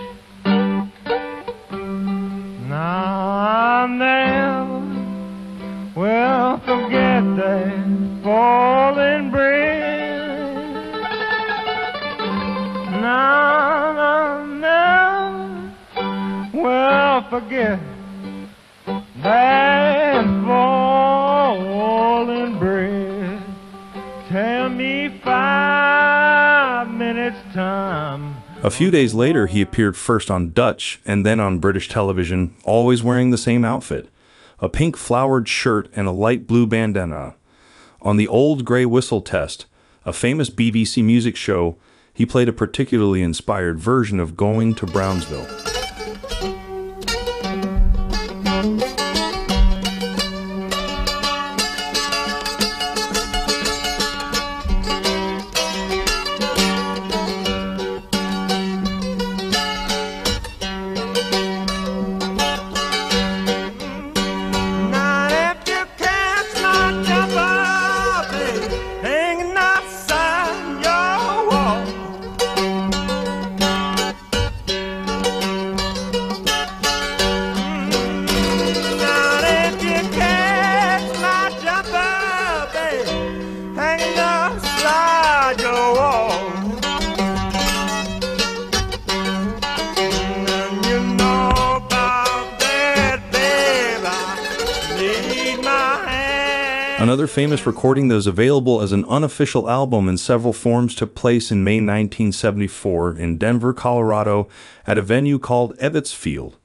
Now 2.68 3.84
I 3.84 3.86
never 3.86 4.80
will 5.94 6.58
forget 6.58 7.22
that 7.36 8.20
falling 8.22 9.30
bridge. 9.30 9.53
Forget 17.34 17.80
that 19.22 20.24
falling. 20.46 20.94
Tell 24.28 24.68
me 24.68 25.20
five 25.22 26.90
minutes 26.90 27.36
time. 27.52 28.36
A 28.62 28.70
few 28.70 28.90
days 28.90 29.14
later, 29.14 29.48
he 29.48 29.60
appeared 29.60 29.96
first 29.96 30.30
on 30.30 30.50
Dutch 30.52 31.00
and 31.04 31.26
then 31.26 31.40
on 31.40 31.58
British 31.58 31.88
television, 31.88 32.54
always 32.64 33.02
wearing 33.02 33.30
the 33.30 33.38
same 33.38 33.64
outfit 33.64 34.08
a 34.60 34.68
pink 34.68 34.96
flowered 34.96 35.48
shirt 35.48 35.90
and 35.96 36.06
a 36.06 36.12
light 36.12 36.46
blue 36.46 36.66
bandana. 36.66 37.34
On 38.00 38.16
the 38.16 38.28
Old 38.28 38.64
Grey 38.64 38.86
Whistle 38.86 39.20
Test, 39.20 39.66
a 40.04 40.12
famous 40.12 40.50
BBC 40.50 41.02
music 41.02 41.34
show, 41.36 41.76
he 42.14 42.24
played 42.24 42.48
a 42.48 42.52
particularly 42.52 43.22
inspired 43.22 43.78
version 43.78 44.20
of 44.20 44.36
Going 44.36 44.74
to 44.76 44.86
Brownsville. 44.86 45.83
Recording 97.66 98.08
those 98.08 98.26
available 98.26 98.82
as 98.82 98.92
an 98.92 99.06
unofficial 99.06 99.70
album 99.70 100.06
in 100.06 100.18
several 100.18 100.52
forms 100.52 100.94
took 100.94 101.14
place 101.14 101.50
in 101.50 101.64
May 101.64 101.76
1974 101.76 103.16
in 103.16 103.38
Denver, 103.38 103.72
Colorado, 103.72 104.48
at 104.86 104.98
a 104.98 105.02
venue 105.02 105.38
called 105.38 105.74
Ebbets 105.78 106.14
Field. 106.14 106.58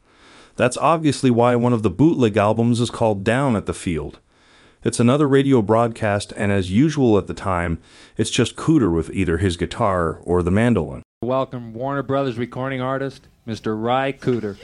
That's 0.57 0.75
obviously 0.75 1.31
why 1.31 1.55
one 1.55 1.71
of 1.71 1.83
the 1.83 1.89
bootleg 1.89 2.35
albums 2.35 2.81
is 2.81 2.89
called 2.89 3.23
Down 3.23 3.55
at 3.55 3.65
the 3.65 3.73
Field. 3.73 4.19
It's 4.83 4.99
another 4.99 5.25
radio 5.25 5.61
broadcast, 5.61 6.33
and 6.35 6.51
as 6.51 6.69
usual 6.69 7.17
at 7.17 7.27
the 7.27 7.33
time, 7.33 7.79
it's 8.17 8.29
just 8.29 8.57
Cooder 8.57 8.93
with 8.93 9.09
either 9.13 9.37
his 9.37 9.55
guitar 9.55 10.19
or 10.23 10.43
the 10.43 10.51
mandolin. 10.51 11.03
Welcome 11.23 11.73
Warner 11.73 12.03
Brothers 12.03 12.37
recording 12.37 12.81
artist, 12.81 13.29
Mr. 13.47 13.81
Ry 13.81 14.11
Cooder. 14.11 14.57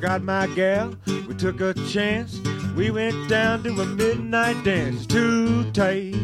Got 0.00 0.22
my 0.22 0.46
gal, 0.48 0.94
we 1.06 1.34
took 1.34 1.60
a 1.60 1.74
chance. 1.74 2.40
We 2.76 2.90
went 2.90 3.28
down 3.28 3.62
to 3.64 3.70
a 3.80 3.86
midnight 3.86 4.62
dance 4.64 5.06
to 5.06 5.70
take 5.72 6.14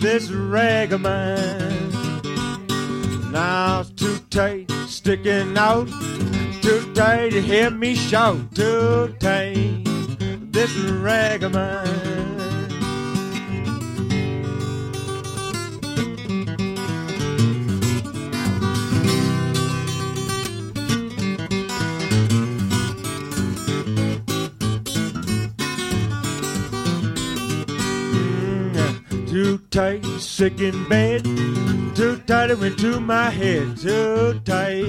this 0.00 0.30
rag 0.30 0.92
of 0.92 1.00
mine. 1.00 1.90
Now 3.32 3.80
it's 3.80 3.90
too 3.90 4.18
tight, 4.30 4.70
sticking 4.86 5.58
out. 5.58 5.88
Too 6.62 6.92
tight 6.94 7.30
to 7.30 7.42
hear 7.42 7.70
me 7.70 7.94
shout. 7.94 8.54
Too 8.54 9.14
tight, 9.18 9.82
this 10.52 10.74
rag 10.76 11.42
of 11.42 11.52
mine. 11.52 12.05
Tight, 29.76 30.02
sick 30.18 30.62
in 30.62 30.88
bed. 30.88 31.22
Too 31.94 32.16
tight, 32.26 32.48
it 32.48 32.58
went 32.58 32.78
to 32.78 32.98
my 32.98 33.28
head. 33.28 33.76
Too 33.76 34.40
tight. 34.42 34.86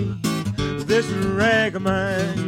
this 0.88 1.06
rag 1.08 1.76
of 1.76 1.82
mine. 1.82 2.48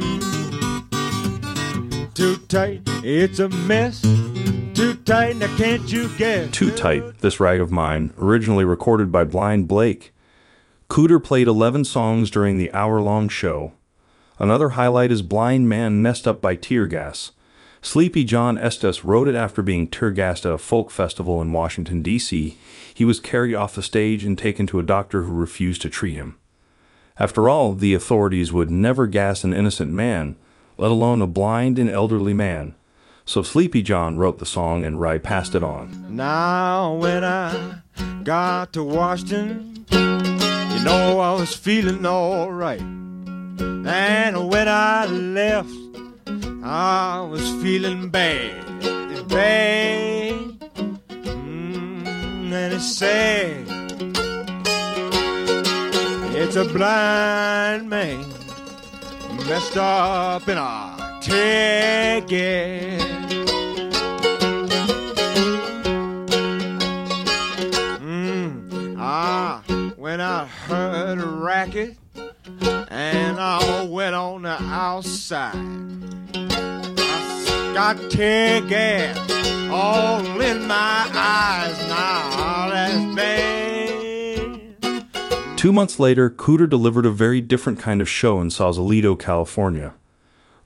Too 2.13 2.37
tight, 2.47 2.83
it's 3.03 3.39
a 3.39 3.49
mess. 3.49 4.01
Too 4.73 4.93
tight, 5.03 5.35
now 5.35 5.53
can't 5.57 5.91
you 5.91 6.07
guess? 6.17 6.49
Too 6.51 6.71
Tight, 6.71 7.19
This 7.19 7.41
Rag 7.41 7.59
of 7.59 7.71
Mine, 7.71 8.13
originally 8.17 8.63
recorded 8.63 9.11
by 9.11 9.25
Blind 9.25 9.67
Blake. 9.67 10.13
Cooder 10.89 11.21
played 11.21 11.49
11 11.49 11.83
songs 11.83 12.31
during 12.31 12.57
the 12.57 12.71
hour 12.71 13.01
long 13.01 13.27
show. 13.27 13.73
Another 14.39 14.69
highlight 14.69 15.11
is 15.11 15.21
Blind 15.21 15.67
Man 15.67 16.01
Messed 16.01 16.25
Up 16.25 16.41
by 16.41 16.55
Tear 16.55 16.87
Gas. 16.87 17.33
Sleepy 17.81 18.25
John 18.25 18.57
Estes 18.57 19.05
wrote 19.05 19.27
it 19.27 19.35
after 19.35 19.61
being 19.61 19.87
tear 19.87 20.11
gassed 20.11 20.45
at 20.45 20.51
a 20.51 20.57
folk 20.57 20.91
festival 20.91 21.41
in 21.41 21.53
Washington, 21.53 22.01
D.C. 22.01 22.57
He 22.93 23.05
was 23.05 23.19
carried 23.19 23.55
off 23.55 23.75
the 23.75 23.81
stage 23.81 24.25
and 24.25 24.37
taken 24.37 24.67
to 24.67 24.79
a 24.79 24.83
doctor 24.83 25.23
who 25.23 25.33
refused 25.33 25.81
to 25.83 25.89
treat 25.89 26.15
him. 26.15 26.37
After 27.17 27.47
all, 27.49 27.73
the 27.73 27.93
authorities 27.93 28.51
would 28.51 28.69
never 28.69 29.07
gas 29.07 29.43
an 29.43 29.53
innocent 29.53 29.91
man, 29.91 30.35
let 30.77 30.91
alone 30.91 31.21
a 31.21 31.27
blind 31.27 31.79
and 31.79 31.89
elderly 31.89 32.33
man. 32.33 32.75
So 33.25 33.43
Sleepy 33.43 33.81
John 33.81 34.17
wrote 34.17 34.39
the 34.39 34.45
song 34.45 34.83
and 34.83 34.99
Ry 34.99 35.17
passed 35.17 35.55
it 35.55 35.63
on. 35.63 36.15
Now, 36.15 36.95
when 36.95 37.23
I 37.23 37.81
got 38.23 38.73
to 38.73 38.83
Washington, 38.83 39.85
you 39.91 40.83
know 40.83 41.19
I 41.19 41.33
was 41.33 41.55
feeling 41.55 42.05
alright. 42.05 42.81
And 42.81 44.49
when 44.49 44.67
I 44.67 45.05
left, 45.05 45.69
I 46.63 47.21
was 47.21 47.41
feeling 47.63 48.09
bad, 48.09 48.63
bad. 49.27 50.33
Mm, 51.25 52.05
and 52.53 52.73
it's 52.73 52.97
sad. 52.97 53.65
It's 56.35 56.55
a 56.55 56.65
blind 56.65 57.89
man 57.89 58.23
messed 59.47 59.77
up 59.77 60.47
in 60.47 60.57
a 60.57 61.19
ticket. 61.21 63.01
Mm, 67.99 68.95
ah, 68.99 69.63
when 69.97 70.21
I 70.21 70.45
heard 70.45 71.17
a 71.17 71.25
racket 71.25 71.97
and 72.89 73.39
I 73.39 73.85
went 73.85 74.15
on 74.15 74.43
the 74.43 74.61
outside. 74.61 76.08
Got 77.73 78.11
tear 78.11 78.61
gas 78.61 79.17
all 79.71 80.41
in 80.41 80.67
my 80.67 81.09
eyes 81.13 81.87
now. 81.87 82.69
That's 82.69 83.15
bad. 83.15 83.59
Two 85.57 85.71
months 85.71 85.99
later, 85.99 86.29
Cooder 86.29 86.69
delivered 86.69 87.05
a 87.05 87.11
very 87.11 87.41
different 87.41 87.79
kind 87.79 88.01
of 88.01 88.09
show 88.09 88.41
in 88.41 88.49
Sausalito, 88.49 89.15
California. 89.15 89.93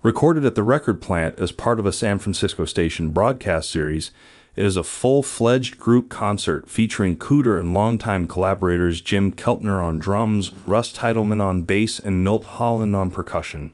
Recorded 0.01 0.45
at 0.45 0.55
the 0.55 0.63
record 0.63 1.01
plant 1.01 1.39
as 1.39 1.51
part 1.51 1.79
of 1.79 1.85
a 1.85 1.91
San 1.91 2.19
Francisco 2.19 2.65
station 2.65 3.09
broadcast 3.09 3.69
series, 3.69 4.11
it 4.55 4.65
is 4.65 4.77
a 4.77 4.83
full 4.83 5.23
fledged 5.23 5.79
group 5.79 6.09
concert 6.09 6.69
featuring 6.69 7.17
Cooder 7.17 7.59
and 7.59 7.73
longtime 7.73 8.27
collaborators 8.27 9.01
Jim 9.01 9.31
Keltner 9.31 9.83
on 9.83 9.97
drums, 9.97 10.51
Russ 10.67 10.93
Titelman 10.93 11.41
on 11.41 11.63
bass, 11.63 11.99
and 11.99 12.23
Milt 12.23 12.43
Holland 12.43 12.95
on 12.95 13.09
percussion. 13.09 13.73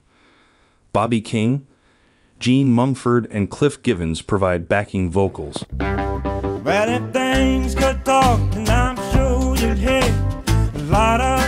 Bobby 0.93 1.19
King, 1.19 1.67
Gene 2.39 2.71
Mumford, 2.71 3.27
and 3.31 3.49
Cliff 3.49 3.83
Givens 3.83 4.21
provide 4.21 4.69
backing 4.69 5.11
vocals. 5.11 5.65
Well, 5.77 6.89
if 6.89 7.11
things 7.11 7.75
could 7.75 8.05
talk, 8.05 8.39
then 8.51 8.69
I'm 8.69 8.95
sure 9.11 9.55
you'd 9.57 9.77
hear 9.77 10.03
a 10.75 10.79
lot 10.83 11.19
of 11.19 11.38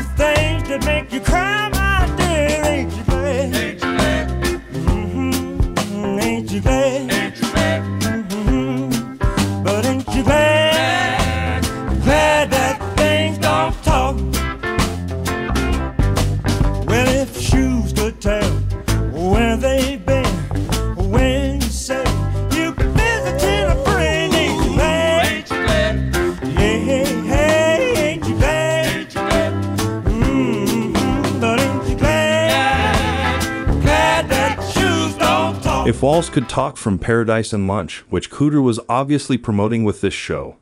Walls 36.01 36.31
Could 36.31 36.49
Talk 36.49 36.77
from 36.77 36.97
Paradise 36.97 37.53
and 37.53 37.67
Lunch, 37.67 37.99
which 38.09 38.31
Cooder 38.31 38.59
was 38.59 38.79
obviously 38.89 39.37
promoting 39.37 39.83
with 39.83 40.01
this 40.01 40.15
show. 40.15 40.55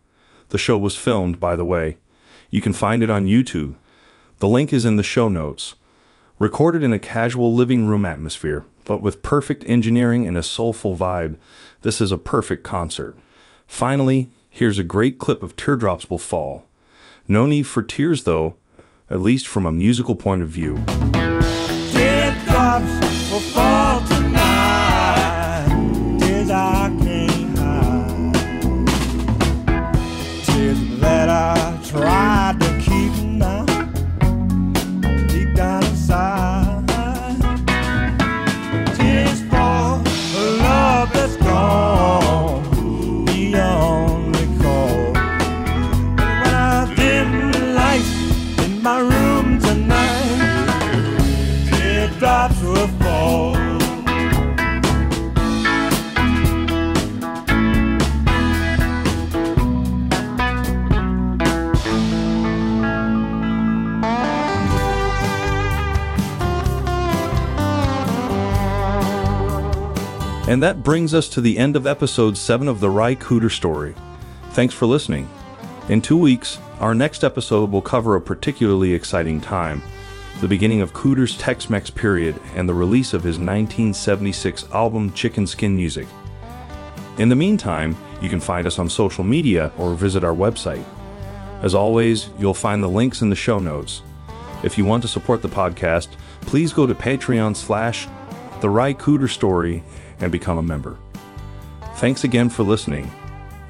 The 0.49 0.57
show 0.57 0.77
was 0.77 0.97
filmed, 0.97 1.39
by 1.39 1.55
the 1.55 1.63
way. 1.63 1.95
You 2.49 2.59
can 2.59 2.73
find 2.73 3.01
it 3.01 3.09
on 3.09 3.25
YouTube. 3.25 3.75
The 4.39 4.49
link 4.49 4.73
is 4.73 4.83
in 4.83 4.97
the 4.97 5.03
show 5.03 5.29
notes. 5.29 5.75
Recorded 6.39 6.83
in 6.83 6.91
a 6.91 6.99
casual 6.99 7.55
living 7.55 7.87
room 7.87 8.03
atmosphere, 8.05 8.65
but 8.83 9.01
with 9.01 9.23
perfect 9.23 9.63
engineering 9.65 10.27
and 10.27 10.37
a 10.37 10.43
soulful 10.43 10.97
vibe, 10.97 11.37
this 11.83 12.01
is 12.01 12.11
a 12.11 12.17
perfect 12.17 12.65
concert. 12.65 13.15
Finally, 13.65 14.29
here's 14.49 14.77
a 14.77 14.83
great 14.83 15.19
clip 15.19 15.41
of 15.41 15.55
Teardrops 15.55 16.09
Will 16.09 16.17
Fall. 16.17 16.65
No 17.29 17.45
need 17.45 17.63
for 17.63 17.81
tears, 17.81 18.25
though, 18.25 18.57
at 19.09 19.21
least 19.21 19.47
from 19.47 19.65
a 19.65 19.71
musical 19.71 20.15
point 20.15 20.41
of 20.41 20.49
view. 20.49 20.83
Teardrops 21.93 23.08
And 70.59 70.63
that 70.65 70.83
brings 70.83 71.13
us 71.13 71.29
to 71.29 71.39
the 71.39 71.57
end 71.57 71.77
of 71.77 71.87
episode 71.87 72.37
7 72.37 72.67
of 72.67 72.81
the 72.81 72.89
Ry 72.89 73.15
Cooder 73.15 73.49
story. 73.49 73.95
Thanks 74.49 74.73
for 74.73 74.87
listening. 74.87 75.29
In 75.87 76.01
two 76.01 76.17
weeks, 76.17 76.59
our 76.81 76.93
next 76.93 77.23
episode 77.23 77.71
will 77.71 77.81
cover 77.81 78.17
a 78.17 78.21
particularly 78.21 78.93
exciting 78.93 79.39
time 79.39 79.81
the 80.41 80.49
beginning 80.49 80.81
of 80.81 80.91
Cooder's 80.91 81.37
Tex 81.37 81.69
Mex 81.69 81.89
period 81.89 82.41
and 82.55 82.67
the 82.67 82.73
release 82.73 83.13
of 83.13 83.23
his 83.23 83.37
1976 83.37 84.69
album 84.73 85.13
Chicken 85.13 85.47
Skin 85.47 85.77
Music. 85.77 86.07
In 87.19 87.29
the 87.29 87.37
meantime, 87.37 87.95
you 88.21 88.27
can 88.27 88.41
find 88.41 88.67
us 88.67 88.79
on 88.79 88.89
social 88.89 89.23
media 89.23 89.71
or 89.77 89.95
visit 89.95 90.25
our 90.25 90.35
website. 90.35 90.83
As 91.61 91.73
always, 91.73 92.31
you'll 92.37 92.53
find 92.53 92.83
the 92.83 92.89
links 92.89 93.21
in 93.21 93.29
the 93.29 93.35
show 93.37 93.59
notes. 93.59 94.01
If 94.63 94.77
you 94.77 94.83
want 94.83 95.03
to 95.03 95.07
support 95.07 95.41
the 95.41 95.47
podcast, 95.47 96.09
please 96.41 96.73
go 96.73 96.85
to 96.85 96.93
Patreon 96.93 97.55
slash 97.55 98.09
The 98.59 98.69
Ry 98.69 98.93
Cooder 98.93 99.29
Story 99.29 99.85
and 100.19 100.31
become 100.31 100.57
a 100.57 100.63
member. 100.63 100.97
Thanks 101.95 102.23
again 102.23 102.49
for 102.49 102.63
listening, 102.63 103.11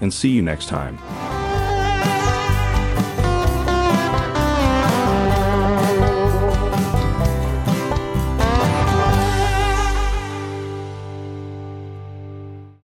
and 0.01 0.13
see 0.13 0.29
you 0.29 0.41
next 0.41 0.67
time. 0.67 0.97